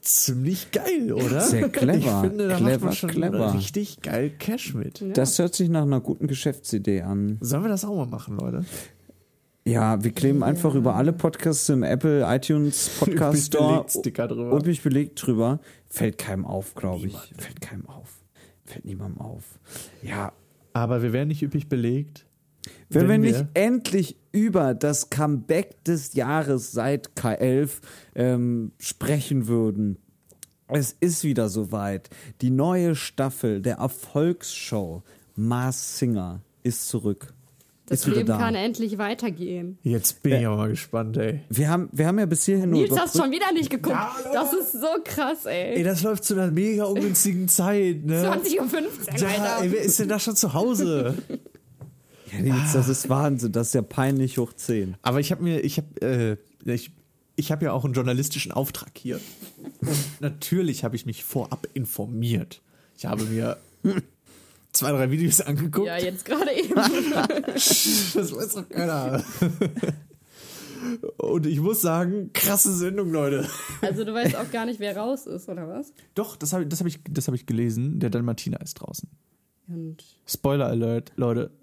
[0.00, 1.40] Ziemlich geil, oder?
[1.40, 1.96] Sehr clever.
[1.98, 3.54] Ich finde, da macht Clever, man schon clever.
[3.54, 5.00] richtig geil Cash mit.
[5.00, 5.08] Ja.
[5.12, 7.38] Das hört sich nach einer guten Geschäftsidee an.
[7.40, 8.64] Sollen wir das auch mal machen, Leute?
[9.64, 14.52] Ja, wir kleben einfach über alle Podcasts im Apple iTunes Podcast Store Sticker drüber.
[14.52, 15.60] und mich belegt drüber.
[15.88, 17.16] Fällt keinem auf, glaube ich.
[17.38, 18.08] Fällt keinem auf.
[18.66, 19.58] Fällt niemandem auf.
[20.02, 20.32] Ja,
[20.72, 22.26] Aber wir werden nicht üppig belegt.
[22.88, 27.80] wenn, Wenn wir wir- nicht endlich über das Comeback des Jahres seit K11
[28.14, 29.98] ähm, sprechen würden.
[30.68, 32.10] Es ist wieder soweit.
[32.42, 35.02] Die neue Staffel der Erfolgsshow
[35.36, 37.32] Mars Singer ist zurück.
[37.88, 38.38] Das ist Leben da.
[38.38, 39.78] kann endlich weitergehen.
[39.82, 41.40] Jetzt bin ich aber mal gespannt, ey.
[41.48, 43.96] Wir haben, wir haben ja bis hierhin nur Nils hast schon wieder nicht geguckt.
[44.32, 45.82] Das ist so krass, Ey, ey.
[45.84, 48.28] das läuft zu einer mega ungünstigen Zeit, ne?
[48.28, 49.62] 20.15 Uhr, Ja, Alter.
[49.64, 51.14] ey, wer ist denn da schon zu Hause?
[52.32, 54.96] Ja, Nils, das ist Wahnsinn, das ist ja peinlich hoch 10.
[55.00, 56.90] Aber ich habe mir, ich habe, äh, ich,
[57.36, 59.20] ich habe ja auch einen journalistischen Auftrag hier.
[59.80, 62.62] Und natürlich habe ich mich vorab informiert.
[62.98, 63.56] Ich habe mir
[64.76, 65.86] zwei, drei Videos angeguckt.
[65.86, 66.74] Ja, jetzt gerade eben.
[67.54, 69.22] Das weiß doch keiner.
[71.16, 73.48] Und ich muss sagen, krasse Sendung, Leute.
[73.80, 75.92] Also du weißt auch gar nicht, wer raus ist, oder was?
[76.14, 77.98] Doch, das habe ich, das hab ich, das hab ich gelesen.
[77.98, 79.08] Der Dalmatiner ist draußen.
[79.68, 81.50] Und Spoiler Alert, Leute.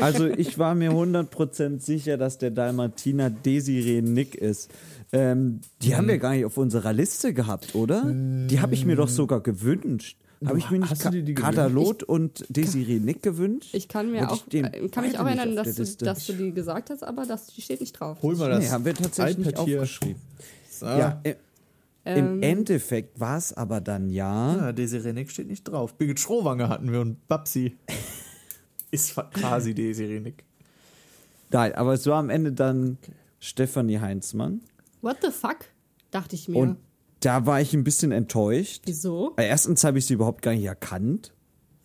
[0.00, 4.68] Also ich war mir 100% sicher, dass der Dalmatiner Desiree Nick ist.
[5.12, 8.02] Ähm, die haben wir gar nicht auf unserer Liste gehabt, oder?
[8.12, 10.18] Die habe ich mir doch sogar gewünscht.
[10.46, 13.74] Habe ich mir nicht Katalot und Desiree Nick gewünscht?
[13.74, 16.52] ich kann mir auch, äh, kann mich auch nicht erinnern, dass du, dass du die
[16.52, 18.18] gesagt hast, aber das, die steht nicht drauf.
[18.22, 19.80] Hol mal das Nee, haben wir tatsächlich nicht iPad hier.
[19.82, 20.20] aufgeschrieben.
[20.70, 20.86] So.
[20.86, 21.34] Ja, äh,
[22.04, 24.56] Ähm, im Endeffekt war es aber dann ja.
[24.56, 25.94] Ja, Desiree Nick steht nicht drauf.
[25.94, 27.76] Birgit Schrowange hatten wir und Babsi
[28.90, 30.44] ist quasi Desiree Nick.
[31.50, 32.98] Nein, aber es war am Ende dann
[33.38, 34.62] Stefanie Heinzmann.
[35.00, 35.58] What the fuck?
[36.10, 36.56] Dachte ich mir.
[36.58, 36.76] Und
[37.24, 38.82] da war ich ein bisschen enttäuscht.
[38.86, 39.34] Wieso?
[39.36, 41.32] Äh, Erstens habe ich sie überhaupt gar nicht erkannt.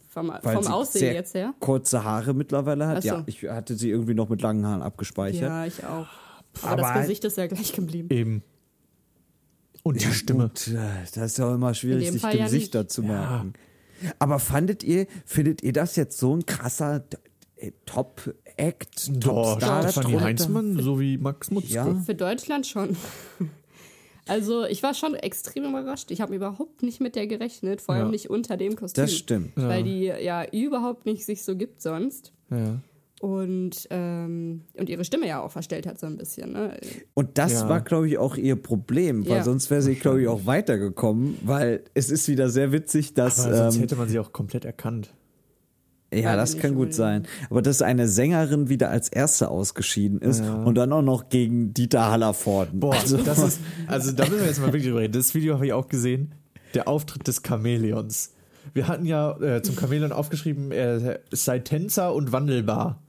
[0.10, 1.54] Vom, Weil vom sie Aussehen sehr jetzt her?
[1.60, 3.04] kurze Haare mittlerweile hat.
[3.04, 3.10] So.
[3.10, 5.42] Ja, ich hatte sie irgendwie noch mit langen Haaren abgespeichert.
[5.50, 6.08] Ja, ich auch.
[6.64, 8.08] Aber, Aber- das Gesicht ist ja gleich geblieben.
[8.12, 8.44] Eben.
[9.84, 10.46] Und die Stimme.
[10.50, 10.76] Gut, äh,
[11.14, 12.92] das ist ja auch immer schwierig, dem sich Fall ja Gesichter nicht.
[12.92, 13.54] zu merken.
[14.20, 17.04] Aber fandet ihr, findet ihr das jetzt so ein krasser
[17.56, 20.20] äh, Top-Act, Doch, Top-Star Stefanie?
[20.20, 21.74] Heinzmann sowie Max Mutzke.
[21.74, 21.96] Ja.
[22.06, 22.98] Für Deutschland schon.
[24.28, 26.12] Also ich war schon extrem überrascht.
[26.12, 28.12] Ich habe überhaupt nicht mit der gerechnet, vor allem Ja.
[28.12, 29.04] nicht unter dem Kostüm.
[29.04, 29.52] Das stimmt.
[29.56, 32.34] Weil die ja überhaupt nicht sich so gibt sonst.
[32.50, 32.80] Ja.
[33.20, 36.54] Und, ähm, und ihre Stimme ja auch verstellt hat so ein bisschen.
[36.54, 36.78] Ne?
[37.16, 37.70] Und das Ja.
[37.70, 39.44] war, glaube ich, auch ihr Problem, weil Ja.
[39.44, 43.44] sonst wäre sie, glaube ich, auch weitergekommen, weil es ist wieder sehr witzig, dass.
[43.44, 45.10] Aber sonst ähm, hätte man sie auch komplett erkannt.
[46.14, 47.28] Ja, Weiß das kann gut sein.
[47.50, 52.10] Aber dass eine Sängerin wieder als erste ausgeschieden ist und dann auch noch gegen Dieter
[52.10, 52.80] Hallervorden.
[52.80, 55.14] Boah, also, das ist, also da müssen wir jetzt mal wirklich drüber reden.
[55.14, 56.34] Das Video habe ich auch gesehen.
[56.74, 58.34] Der Auftritt des Chamäleons.
[58.74, 63.02] Wir hatten ja äh, zum Chamäleon aufgeschrieben, er sei Tänzer und wandelbar.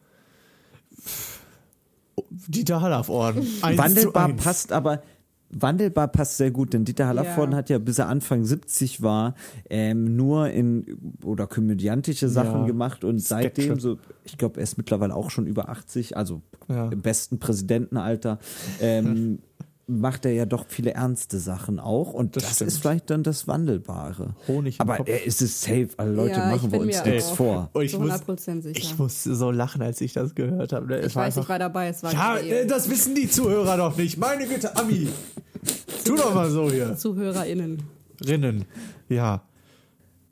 [2.31, 3.47] Dieter Hallervorden.
[3.63, 5.03] eins wandelbar passt aber.
[5.51, 7.59] Wandelbar passt sehr gut, denn Dieter Hallervorden Ja.
[7.59, 9.35] hat ja bis er Anfang 70 war
[9.71, 13.43] ähm, nur in oder komödiantische Sachen Ja, gemacht und Sketche.
[13.45, 16.89] seitdem so, ich glaube, er ist mittlerweile auch schon über 80, also Ja.
[16.91, 18.39] im besten Präsidentenalter,
[18.81, 19.39] ähm,
[19.89, 23.49] macht er ja doch viele ernste Sachen auch und das, Das ist vielleicht dann das
[23.49, 24.35] Wandelbare.
[24.47, 25.09] Honig im Aber Kopf.
[25.09, 27.71] er ist es safe, alle Leute Ja, ich machen wir uns nichts vor.
[27.75, 28.77] Oh, ich, Zu muss, 100% sicher.
[28.79, 30.95] ich musste so lachen, als ich das gehört habe.
[30.97, 31.89] Es ich weiß, ich einfach- war dabei.
[31.89, 34.19] Es war Ja, äh, das wissen die Zuhörer doch nicht.
[34.19, 35.09] Meine Güte, Ami.
[36.05, 36.95] Tu doch mal so hier.
[36.97, 37.83] ZuhörerInnen.
[38.27, 38.65] Rinnen.
[39.09, 39.43] Ja.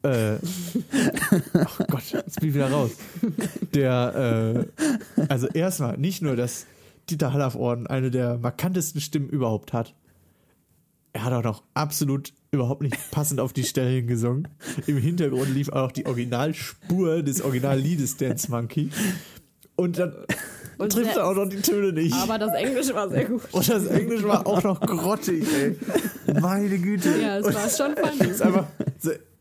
[0.03, 0.37] Äh,
[1.55, 2.91] ach Gott, jetzt bin ich wieder raus.
[3.75, 4.67] Der,
[5.19, 6.67] äh, also erstmal, nicht nur, dass
[7.11, 9.95] Dieter Hallervorden eine der markantesten Stimmen überhaupt hat.
[11.13, 14.49] Er hat auch noch absolut überhaupt nicht passend auf die Stellen gesungen.
[14.87, 18.91] Im Hintergrund lief auch die Originalspur des Originalliedes Dance Monkey.
[19.77, 20.15] Und dann
[20.79, 22.15] Und trifft er auch noch die Töne nicht.
[22.15, 23.43] Aber das Englisch war sehr gut.
[23.53, 25.79] Und das Englisch war auch noch grottig, ey.
[26.41, 27.19] Meine Güte.
[27.21, 28.31] Ja, es war schon funny.
[28.31, 28.67] ist einfach,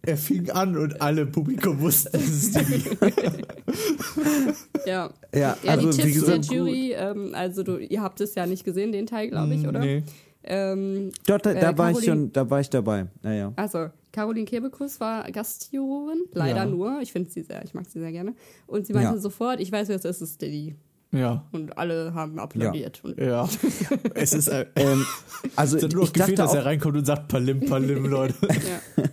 [0.05, 2.83] er fing an und alle im Publikum wussten, das ist die.
[4.85, 5.09] Ja.
[5.33, 8.35] Ja, Ja, also die wie Tipps der gesagt, Jury, ähm, also du, ihr habt es
[8.35, 9.79] ja nicht gesehen, den Teil, glaube ich, oder?
[9.79, 10.03] Nee.
[10.43, 13.07] Ähm, Dort, da, da äh, war ich schon, da war ich dabei.
[13.23, 13.51] Naja.
[13.55, 16.65] also, Caroline Kebekus war Gastjurorin, leider Ja.
[16.65, 16.99] nur.
[17.01, 18.35] Ich finde sie sehr, ich mag sie sehr gerne.
[18.67, 19.17] Und sie meinte Ja.
[19.19, 20.75] sofort, ich weiß jetzt, es ist Diddy.
[21.11, 21.45] Ja.
[21.51, 23.01] Und alle haben applaudiert.
[23.03, 23.49] Und Ja.
[24.13, 24.47] Es ist.
[24.49, 25.03] Äh, Ähm,
[25.55, 28.35] also es ich, nur ich, gefehlt, dachte dass er reinkommt und sagt Palim, Palim, Leute.
[28.43, 29.03] ja.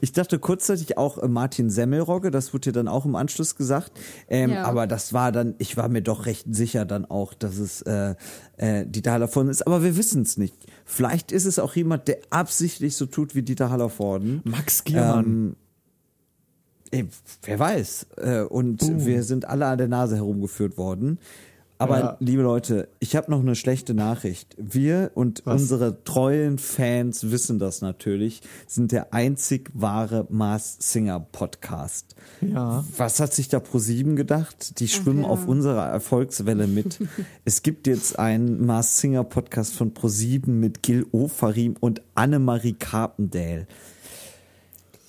[0.00, 3.92] Ich dachte kurzzeitig auch äh, Martin Semmelrogge, das wurde dir dann auch im Anschluss gesagt.
[4.28, 4.64] Ähm, Ja.
[4.64, 8.14] Aber das war dann, ich war mir doch recht sicher dann auch, dass es äh,
[8.56, 9.66] äh, Dieter Hallervorden ist.
[9.66, 10.54] Aber wir wissen es nicht.
[10.84, 14.40] Vielleicht ist es auch jemand, der absichtlich so tut wie Dieter Hallervorden.
[14.44, 15.24] Max Giermann.
[15.24, 15.56] Ähm,
[16.90, 17.08] ey,
[17.42, 18.06] wer weiß.
[18.16, 21.18] Äh, und wir sind alle an der Nase herumgeführt worden.
[21.80, 22.16] Aber Ja.
[22.18, 24.56] liebe Leute, ich habe noch eine schlechte Nachricht.
[24.58, 25.62] Wir und Was?
[25.62, 32.16] unsere treuen Fans wissen das natürlich, sind der einzig wahre Mars Singer Podcast.
[32.40, 32.84] ja.
[32.96, 34.80] Was hat sich da ProSieben gedacht?
[34.80, 35.28] Die schwimmen ja.
[35.28, 36.98] auf unserer Erfolgswelle mit.
[37.44, 43.68] es gibt jetzt einen Mars Singer Podcast von ProSieben mit Gil Ofarim und Annemarie Carpendale.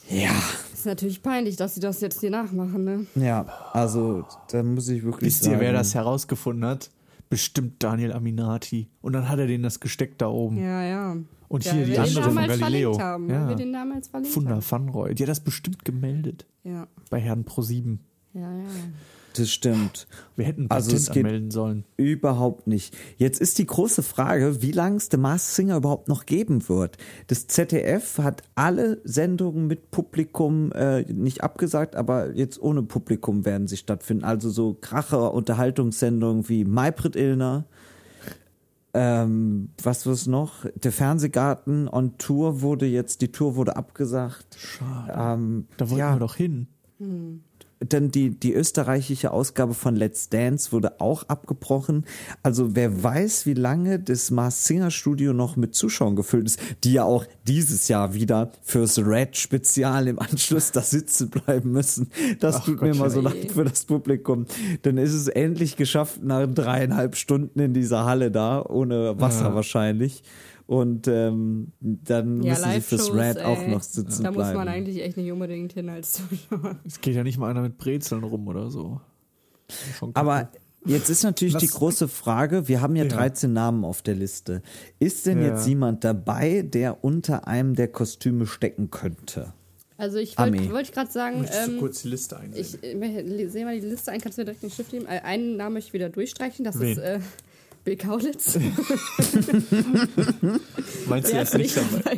[0.07, 0.31] Ja,
[0.79, 3.05] Ist natürlich peinlich, dass sie das jetzt hier nachmachen, ne?
[3.15, 5.55] ja, also da muss ich wirklich Wisst sagen.
[5.55, 6.89] ihr, wer das herausgefunden hat?
[7.29, 8.87] Bestimmt Daniel Aminati.
[9.01, 10.55] Und dann hat er denen das gesteckt da oben.
[10.57, 11.17] Ja, ja.
[11.49, 12.97] Und ja, hier die den andere von Galileo.
[12.97, 13.29] haben.
[13.29, 13.49] Ja.
[13.49, 14.63] Wir den damals verlinkt Funda haben.
[14.69, 15.13] van Roy.
[15.15, 16.45] Die hat das bestimmt gemeldet.
[16.63, 17.97] Ja, Bei Herrn Pro7.
[18.33, 18.63] ja, ja.
[19.39, 20.07] Das stimmt.
[20.35, 21.85] Wir hätten ein Also Patent es geht- anmelden sollen.
[21.97, 22.95] Überhaupt nicht.
[23.17, 26.97] Jetzt ist die große Frage, wie lange es The Masked Singer überhaupt noch geben wird.
[27.27, 33.67] Das ZDF hat alle Sendungen mit Publikum äh, nicht abgesagt, aber jetzt ohne Publikum werden
[33.67, 34.23] sie stattfinden.
[34.23, 37.65] Also so Kracher Unterhaltungssendungen wie Maybrit Illner,
[38.93, 40.65] ähm, was war's noch?
[40.75, 44.55] Der Fernsehgarten on Tour wurde jetzt, die Tour wurde abgesagt.
[44.57, 45.13] Schade.
[45.15, 46.67] Ähm, Da wollten ja, wir doch hin.
[47.79, 52.05] Dann die, die österreichische Ausgabe von Let's Dance wurde auch abgebrochen.
[52.43, 56.93] Also wer weiß, wie lange das Mars Singer Studio noch mit Zuschauern gefüllt ist, die
[56.93, 62.09] ja auch dieses Jahr wieder fürs Red Spezial im Anschluss da sitzen bleiben müssen.
[62.39, 64.45] Das Ach tut mir immer so leid für das Publikum.
[64.81, 69.55] Dann ist es endlich geschafft nach dreieinhalb Stunden in dieser Halle da, ohne Wasser Ja.
[69.55, 70.23] wahrscheinlich.
[70.69, 73.69] Und ähm, dann Ja, müssen sie fürs Red auch ey.
[73.71, 74.57] noch sitzen Da muss bleiben.
[74.59, 76.75] man eigentlich echt nicht unbedingt hin als Zuschauer.
[76.85, 79.01] Es geht ja nicht mal einer mit Brezeln rum oder so.
[79.97, 80.51] Schon Aber
[80.85, 83.09] jetzt ist natürlich die Was- große Frage, wir haben ja, Ja.
[83.09, 84.61] 13 Namen auf der Liste.
[84.99, 85.47] Ist denn Ja.
[85.55, 89.53] jetzt jemand dabei, der unter einem der Kostüme stecken könnte?
[89.97, 92.63] Also ich wollte wollt gerade sagen, ähm, kurz die Liste einsehen?
[92.63, 95.07] ich äh, sehe mal die Liste ein, kannst du mir direkt den Stift geben?
[95.07, 96.89] Äh, Einen Namen möchte ich wieder durchstreichen, das Wen?
[96.91, 97.19] ist äh,
[97.89, 98.55] Bill Kaulitz.
[101.07, 102.17] Meinst du, er ist nicht dabei?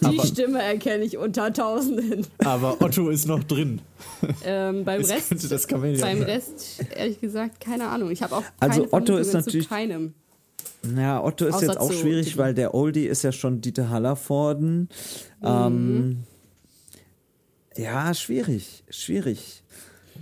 [0.00, 2.26] Die Aber- Stimme erkenne ich unter Tausenden.
[2.38, 3.82] Aber Otto ist noch drin.
[4.44, 6.22] Ähm, beim Es Rest, könnte das beim sein.
[6.22, 8.10] Rest, ehrlich gesagt, keine Ahnung.
[8.10, 10.14] Ich habe auch Also keine Otto ist natürlich- zu keinem.
[10.96, 14.88] Ja, Otto ist Außer jetzt auch schwierig, weil der Oldie ist ja schon Dieter Hallervorden.
[15.42, 16.20] Ähm,
[17.76, 19.62] ja, schwierig, schwierig.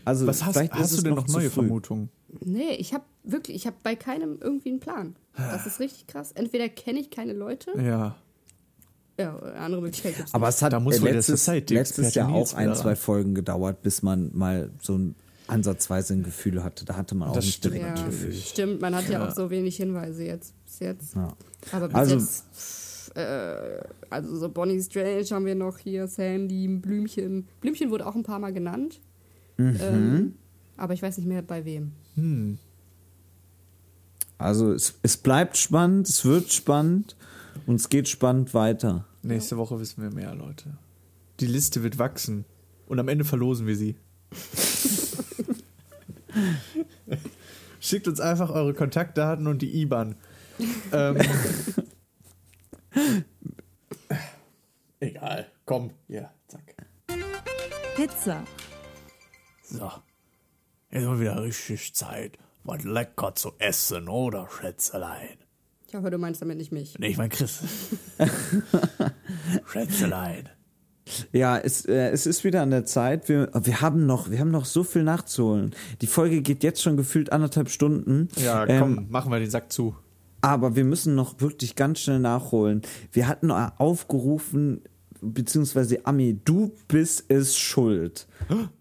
[0.05, 1.50] Also Was hast, vielleicht ist hast es du denn noch neue.
[1.50, 2.09] Vermutungen?
[2.44, 5.16] Nee, ich habe wirklich, ich habe bei keinem irgendwie einen Plan.
[5.37, 6.33] Das ist richtig krass.
[6.33, 8.16] Entweder kenne ich keine Leute, Ja.
[9.18, 12.75] ja, andere Möglichkeit gibt's Aber es hat Da muss äh, letztes, letztes Jahr auch ein,
[12.75, 12.96] zwei ran.
[12.96, 15.14] Folgen gedauert, bis man mal so ein
[15.49, 16.85] ansatzweise ein Gefühl hatte.
[16.85, 18.33] Da hatte man auch Das nicht stimmt Ja, Gefühl.
[18.33, 18.81] stimmt.
[18.81, 19.20] Man hat ja.
[19.20, 19.29] Ja.
[19.29, 21.14] auch so wenig Hinweise jetzt bis jetzt.
[21.14, 21.37] Ja.
[21.72, 27.46] Aber bis Also- jetzt, äh, also so Bonnie Strange haben wir noch hier, Sandy, Blümchen.
[27.61, 29.01] Blümchen wurde auch ein paar Mal genannt.
[29.57, 29.77] Mhm.
[29.81, 30.35] Ähm,
[30.77, 31.92] aber ich weiß nicht mehr bei wem.
[32.16, 32.59] Hm.
[34.38, 37.16] Also es, es bleibt spannend, es wird spannend
[37.66, 39.07] und es geht spannend weiter.
[39.22, 40.76] Nächste Woche wissen wir mehr, Leute.
[41.40, 42.44] Die Liste wird wachsen.
[42.87, 43.96] Und am Ende verlosen wir sie.
[47.81, 50.16] Schickt uns einfach eure Kontaktdaten und die IBAN.
[50.92, 51.18] ähm,
[55.00, 55.50] egal.
[55.64, 55.90] Komm.
[56.09, 56.74] Ja, zack.
[57.96, 58.44] Pizza.
[59.62, 59.90] So.
[60.96, 65.37] Jetzt mal wieder richtig Zeit, was lecker zu essen, oder, Schätzelein?
[65.88, 66.98] Ich hoffe, du meinst damit nicht mich.
[66.98, 67.61] Nee, ich mein Chris.
[69.72, 70.48] Schätzelein.
[71.32, 73.28] Ja, es, äh, es ist wieder an der Zeit.
[73.28, 75.74] Wir, wir haben noch, wir haben noch so viel nachzuholen.
[76.00, 78.28] Die Folge geht jetzt schon gefühlt anderthalb Stunden.
[78.37, 79.94] Ja, Ähm, komm, machen wir den Sack zu.
[80.40, 82.82] Aber wir müssen noch wirklich ganz schnell nachholen.
[83.12, 84.82] Wir hatten aufgerufen,
[85.20, 88.26] beziehungsweise Ami, du bist es schuld.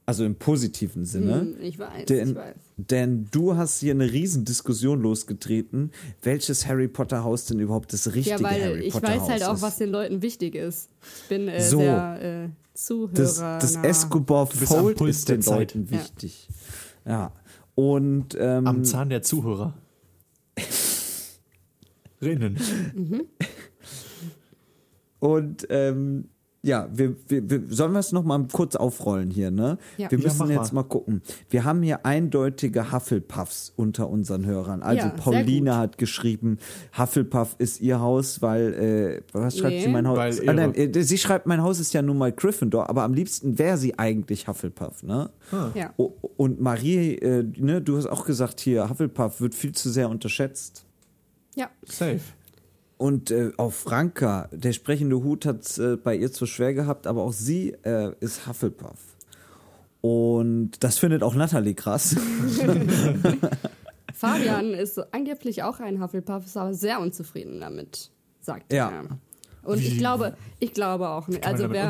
[0.05, 1.41] Also im positiven Sinne.
[1.41, 2.55] Hm, ich weiß, ich Denn, weiß.
[2.77, 8.37] denn du hast hier eine Riesendiskussion losgetreten, welches Harry Potter Haus denn überhaupt das richtige
[8.37, 9.61] Ja, weil Harry ich Potter weiß Haus halt auch, ist.
[9.61, 10.89] was den Leuten wichtig ist.
[11.23, 11.79] Ich bin äh, So.
[11.79, 13.13] sehr äh, Zuhörer.
[13.13, 15.73] das, das Escobar Fold Puls ist den der Zeit.
[15.73, 15.99] Leuten Ja.
[15.99, 16.47] wichtig.
[17.05, 17.31] Ja.
[17.75, 19.73] Und ähm, Am Zahn der Zuhörer.
[22.21, 22.57] Rinnen.
[25.19, 26.25] Und ähm,
[26.61, 29.77] ja, wir, wir, wir sollen wir es noch mal kurz aufrollen hier, ne?
[29.97, 30.09] Ja.
[30.09, 30.81] Wir Ja, müssen mach jetzt mal.
[30.81, 30.87] mal.
[30.87, 31.21] gucken.
[31.51, 34.81] Wir haben hier eindeutige Hufflepuffs unter unseren Hörern.
[34.81, 36.57] Also Ja, Pauline hat geschrieben,
[36.97, 39.83] Hufflepuff ist ihr Haus, weil äh, was schreibt Nee.
[39.83, 40.17] sie mein Haus?
[40.17, 43.13] Weil ah, nein, äh, sie schreibt, mein Haus ist ja nun mal Gryffindor, aber am
[43.13, 45.29] liebsten wäre sie eigentlich Hufflepuff, ne?
[45.75, 45.93] Ja.
[45.97, 50.09] O- Und Marie, äh, ne, du hast auch gesagt hier, Hufflepuff wird viel zu sehr
[50.09, 50.83] unterschätzt.
[51.55, 51.69] ja.
[51.85, 52.19] Safe.
[52.97, 57.07] Und äh, auch Franka, der sprechende Hut hat es äh, bei ihr zu schwer gehabt,
[57.07, 58.99] aber auch sie äh, ist Hufflepuff.
[60.01, 62.15] Und das findet auch Natalie krass.
[64.13, 68.89] Fabian ist angeblich auch ein Hufflepuff, ist aber sehr unzufrieden damit, sagt Ja.
[68.91, 69.19] er.
[69.63, 71.45] Und ich glaube, ich glaube auch nicht.
[71.45, 71.89] Also wer,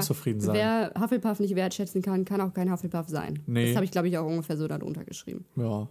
[0.54, 3.40] wer Hufflepuff nicht wertschätzen kann, kann auch kein Hufflepuff sein.
[3.48, 3.68] Nee.
[3.68, 5.44] Das habe ich, glaube ich, auch ungefähr so darunter geschrieben.
[5.58, 5.90] Ja,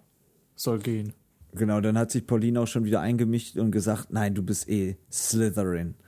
[0.56, 1.12] soll gehen.
[1.56, 4.96] Genau, dann hat sich Pauline auch schon wieder eingemischt und gesagt, nein, du bist eh
[5.10, 5.94] Slytherin.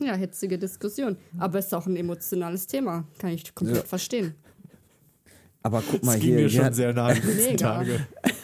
[0.00, 1.16] Ja, hitzige Diskussion.
[1.38, 3.06] Aber es ist auch ein emotionales Thema.
[3.18, 3.84] Kann ich komplett Ja.
[3.84, 4.34] verstehen.
[5.62, 7.14] Aber guck mal Das ging hier, mir hier schon hat, sehr nahe
[7.50, 7.56] die.
[7.56, 8.00] Tage.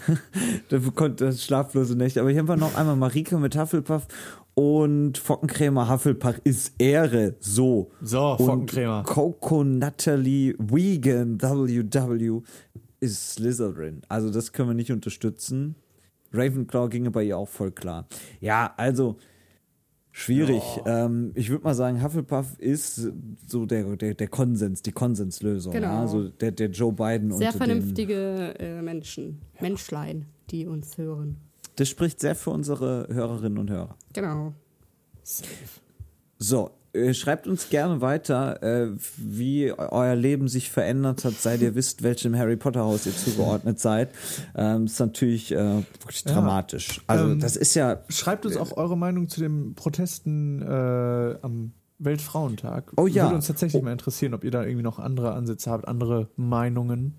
[0.68, 2.20] da bekommt das schlaflose Nächte.
[2.20, 4.06] Aber hier haben wir noch einmal Marike mit Hufflepuff
[4.54, 7.34] und Fockenkrämer Hufflepuff ist Ehre.
[7.40, 7.90] So.
[8.02, 9.02] So, Und Fockenkrämer.
[9.04, 12.42] Coco Natalie Wiegand WW
[13.00, 14.02] ist Slytherin.
[14.08, 15.74] Also das können wir nicht unterstützen.
[16.32, 18.06] Ravenclaw ginge bei ihr auch voll klar.
[18.40, 19.16] Ja, also
[20.12, 20.62] schwierig.
[20.84, 23.10] Ähm, ich würde mal sagen, Hufflepuff ist
[23.46, 25.72] so der, der, der Konsens, die Konsenslösung.
[25.72, 25.88] Genau.
[25.88, 26.00] Ja?
[26.00, 31.38] Also der, der Joe Biden Sehr unter den, vernünftige äh, Menschen, Menschlein, die uns hören.
[31.76, 33.96] Das spricht sehr für unsere Hörerinnen und Hörer.
[34.12, 34.52] Genau.
[36.38, 36.70] So,
[37.12, 42.36] schreibt uns gerne weiter, äh, wie euer Leben sich verändert hat, seit ihr wisst, welchem
[42.36, 44.10] Harry Potter Haus ihr zugeordnet seid.
[44.56, 45.56] Ähm, ist natürlich äh,
[46.00, 46.32] wirklich Ja.
[46.32, 47.00] dramatisch.
[47.06, 51.72] Also Ähm, das ist ja, Schreibt uns auch eure Meinung zu den Protesten äh, am
[51.98, 52.92] Weltfrauentag.
[52.96, 53.24] Oh ja.
[53.24, 57.14] Würde uns tatsächlich mal interessieren, ob ihr da irgendwie noch andere Ansätze habt, andere Meinungen.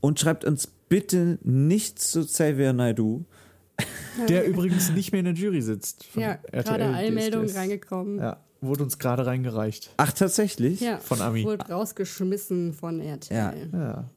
[0.00, 3.24] und schreibt uns bitte nichts zu Xavier Naidoo.
[4.28, 6.06] Der übrigens nicht mehr in der Jury sitzt.
[6.14, 8.18] Ja, RTL, gerade Eilmeldung reingekommen.
[8.18, 9.90] Ja, wurde uns gerade reingereicht.
[9.98, 10.80] Ach, tatsächlich?
[10.80, 11.44] Ja, Von Ami.
[11.44, 13.68] Wurde rausgeschmissen von RTL.
[13.72, 13.78] Ja.
[13.78, 14.10] Ja.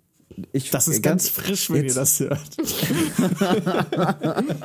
[0.52, 2.58] Ich, Das ist äh, ganz frisch, wenn jetzt- ihr das hört.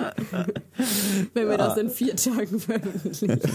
[1.35, 1.69] Wenn wir Ah.
[1.69, 3.41] das in vier Tagen veröffentlichen.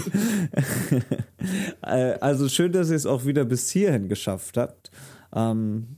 [1.84, 4.89] Äh, also schön, dass ihr es auch wieder bis hierhin geschafft habt.
[5.36, 5.97] Ähm,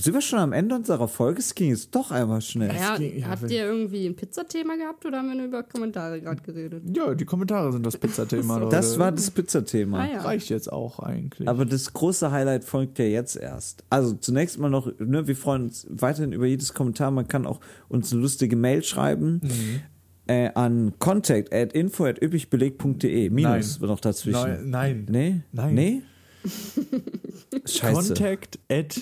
[0.00, 1.40] Sind wir schon am Ende unserer Folge?
[1.40, 2.74] Es ging jetzt doch einmal schnell.
[2.74, 6.20] Ja, ging- ja, habt ihr irgendwie ein Pizzathema gehabt oder haben wir nur über Kommentare
[6.20, 6.82] gerade geredet?
[6.96, 8.58] Ja, die Kommentare sind das Pizzathema.
[8.70, 10.00] Das war das Pizzathema.
[10.04, 10.20] Ah ja.
[10.22, 11.48] Reicht jetzt auch eigentlich.
[11.48, 13.84] Aber das große Highlight folgt ja jetzt erst.
[13.90, 17.10] Also zunächst mal noch, ne, wir freuen uns weiterhin über jedes Kommentar.
[17.10, 19.80] Man kann auch uns eine lustige Mail schreiben Mhm.
[20.26, 23.30] äh, an contact at info at üppigbeleg.de.
[23.30, 23.88] Minus Nein.
[23.88, 24.70] noch dazwischen.
[24.70, 25.04] Nein.
[25.06, 25.06] nein.
[25.10, 25.40] Nee?
[25.52, 25.74] Nein.
[25.74, 26.02] Nee?
[27.66, 28.14] Scheiße.
[28.14, 29.00] Contact at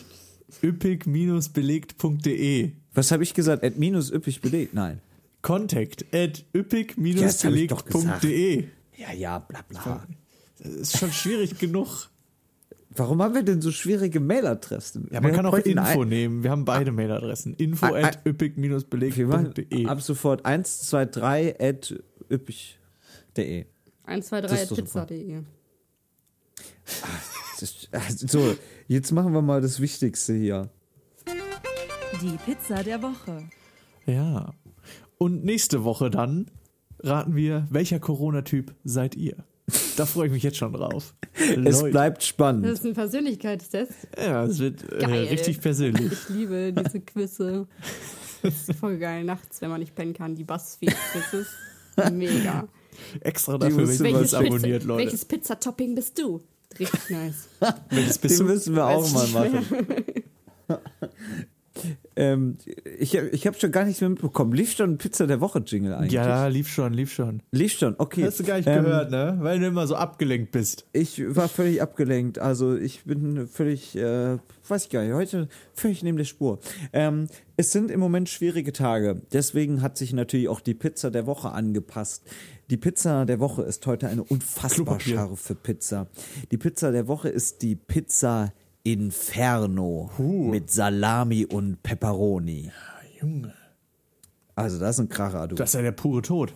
[0.63, 2.73] üppig-belegt.de.
[2.95, 3.63] Was habe ich gesagt?
[3.65, 4.73] At minus üppig belegt?
[4.75, 5.01] Nein.
[5.43, 8.65] Contact at üppig-belegt.de.
[8.97, 10.07] Ja, ja, bla bla.
[10.59, 12.09] Das ist schon schwierig genug.
[12.91, 15.09] Warum haben wir denn so schwierige Mailadressen?
[15.11, 16.43] Ja, man Wir kann auch Info nehmen.
[16.43, 17.53] Wir haben beide Mailadressen.
[17.55, 18.23] Info Ah, at ah.
[18.29, 19.87] Üppig-belegt.de.
[19.87, 21.95] ab sofort 123 at
[22.31, 23.67] üppig.de.
[24.05, 25.05] 1, 2, Das 3 ist doch super.
[25.07, 25.43] pizza.de.
[27.61, 28.57] Ist- also So,
[28.89, 30.71] jetzt machen wir mal das Wichtigste hier.
[32.23, 33.49] Die Pizza der Woche.
[34.07, 34.53] Ja.
[35.19, 36.51] Und nächste Woche dann
[37.01, 39.45] raten wir, welcher Corona-Typ seid ihr?
[39.97, 41.15] Da freue ich mich jetzt schon drauf.
[41.65, 41.91] Es Leute.
[41.91, 42.65] bleibt spannend.
[42.65, 43.93] Das ist ein Persönlichkeitstest.
[44.17, 45.25] Ja, es wird äh, Geil.
[45.25, 46.13] richtig persönlich.
[46.13, 47.67] Ich liebe diese Quizze.
[48.43, 49.25] Das ist voll geil.
[49.25, 51.49] Nachts, wenn man nicht pennen kann, die Buzzfeed-Quizzes.
[52.13, 52.69] Mega.
[53.21, 55.05] Extra dafür was was abonniert, Pizza, Leute.
[55.05, 56.41] welches Pizza-Topping bist du?
[56.79, 57.49] Richtig nice.
[58.23, 58.45] Den du?
[58.45, 59.67] müssen wir auch mal machen.
[62.17, 62.57] ähm,
[62.99, 64.53] ich ich habe schon gar nicht mehr mitbekommen.
[64.53, 66.13] Lief schon Pizza der Woche Jingle eigentlich?
[66.13, 67.43] Ja, lief schon, lief schon.
[67.53, 68.25] Lief schon, okay.
[68.25, 69.37] Hast du gar nicht Ähm, gehört, ne?
[69.41, 70.87] Weil du immer so abgelenkt bist.
[70.93, 72.39] Ich war völlig abgelenkt.
[72.39, 76.59] Also ich bin völlig, äh, weiß ich gar nicht, heute völlig neben der Spur.
[76.93, 79.23] Ähm, es sind im Moment schwierige Tage.
[79.33, 82.25] Deswegen hat sich natürlich auch die Pizza der Woche angepasst.
[82.69, 85.15] Die Pizza der Woche ist heute eine unfassbar Klopapier.
[85.15, 86.09] scharfe Pizza.
[86.51, 88.53] Die Pizza der Woche ist die Pizza
[88.83, 92.71] Inferno mit Salami und Pepperoni.
[93.21, 93.55] Junge.
[94.55, 95.55] Also das ist ein Kracher, du.
[95.55, 96.55] Das ist ja der pure Tod.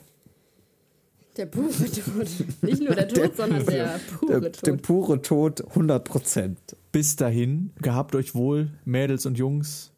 [1.36, 2.28] Der pure Tod.
[2.62, 4.82] Nicht nur der Tod, sondern der pure der, der Tod.
[4.82, 6.58] pure Tod, 100 Prozent.
[6.92, 9.92] Bis dahin, gehabt euch wohl, Mädels und Jungs.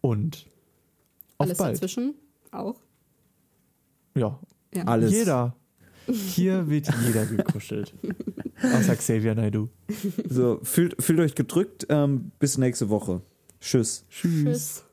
[0.00, 0.46] Und
[1.36, 1.74] auf Alles bald.
[1.76, 2.14] dazwischen
[2.50, 2.80] auch.
[4.16, 4.38] Ja,
[4.74, 4.84] Ja.
[4.84, 5.12] Alles.
[5.12, 5.56] jeder.
[6.06, 7.94] Hier wird jeder gekuschelt.
[8.62, 9.68] Außer Xavier Naidoo.
[10.28, 11.86] So, fühlt, fühlt euch gedrückt.
[11.88, 13.22] Ähm, bis nächste Woche.
[13.60, 14.04] Tschüss.
[14.10, 14.44] Tschüss.
[14.44, 14.84] Tschüss.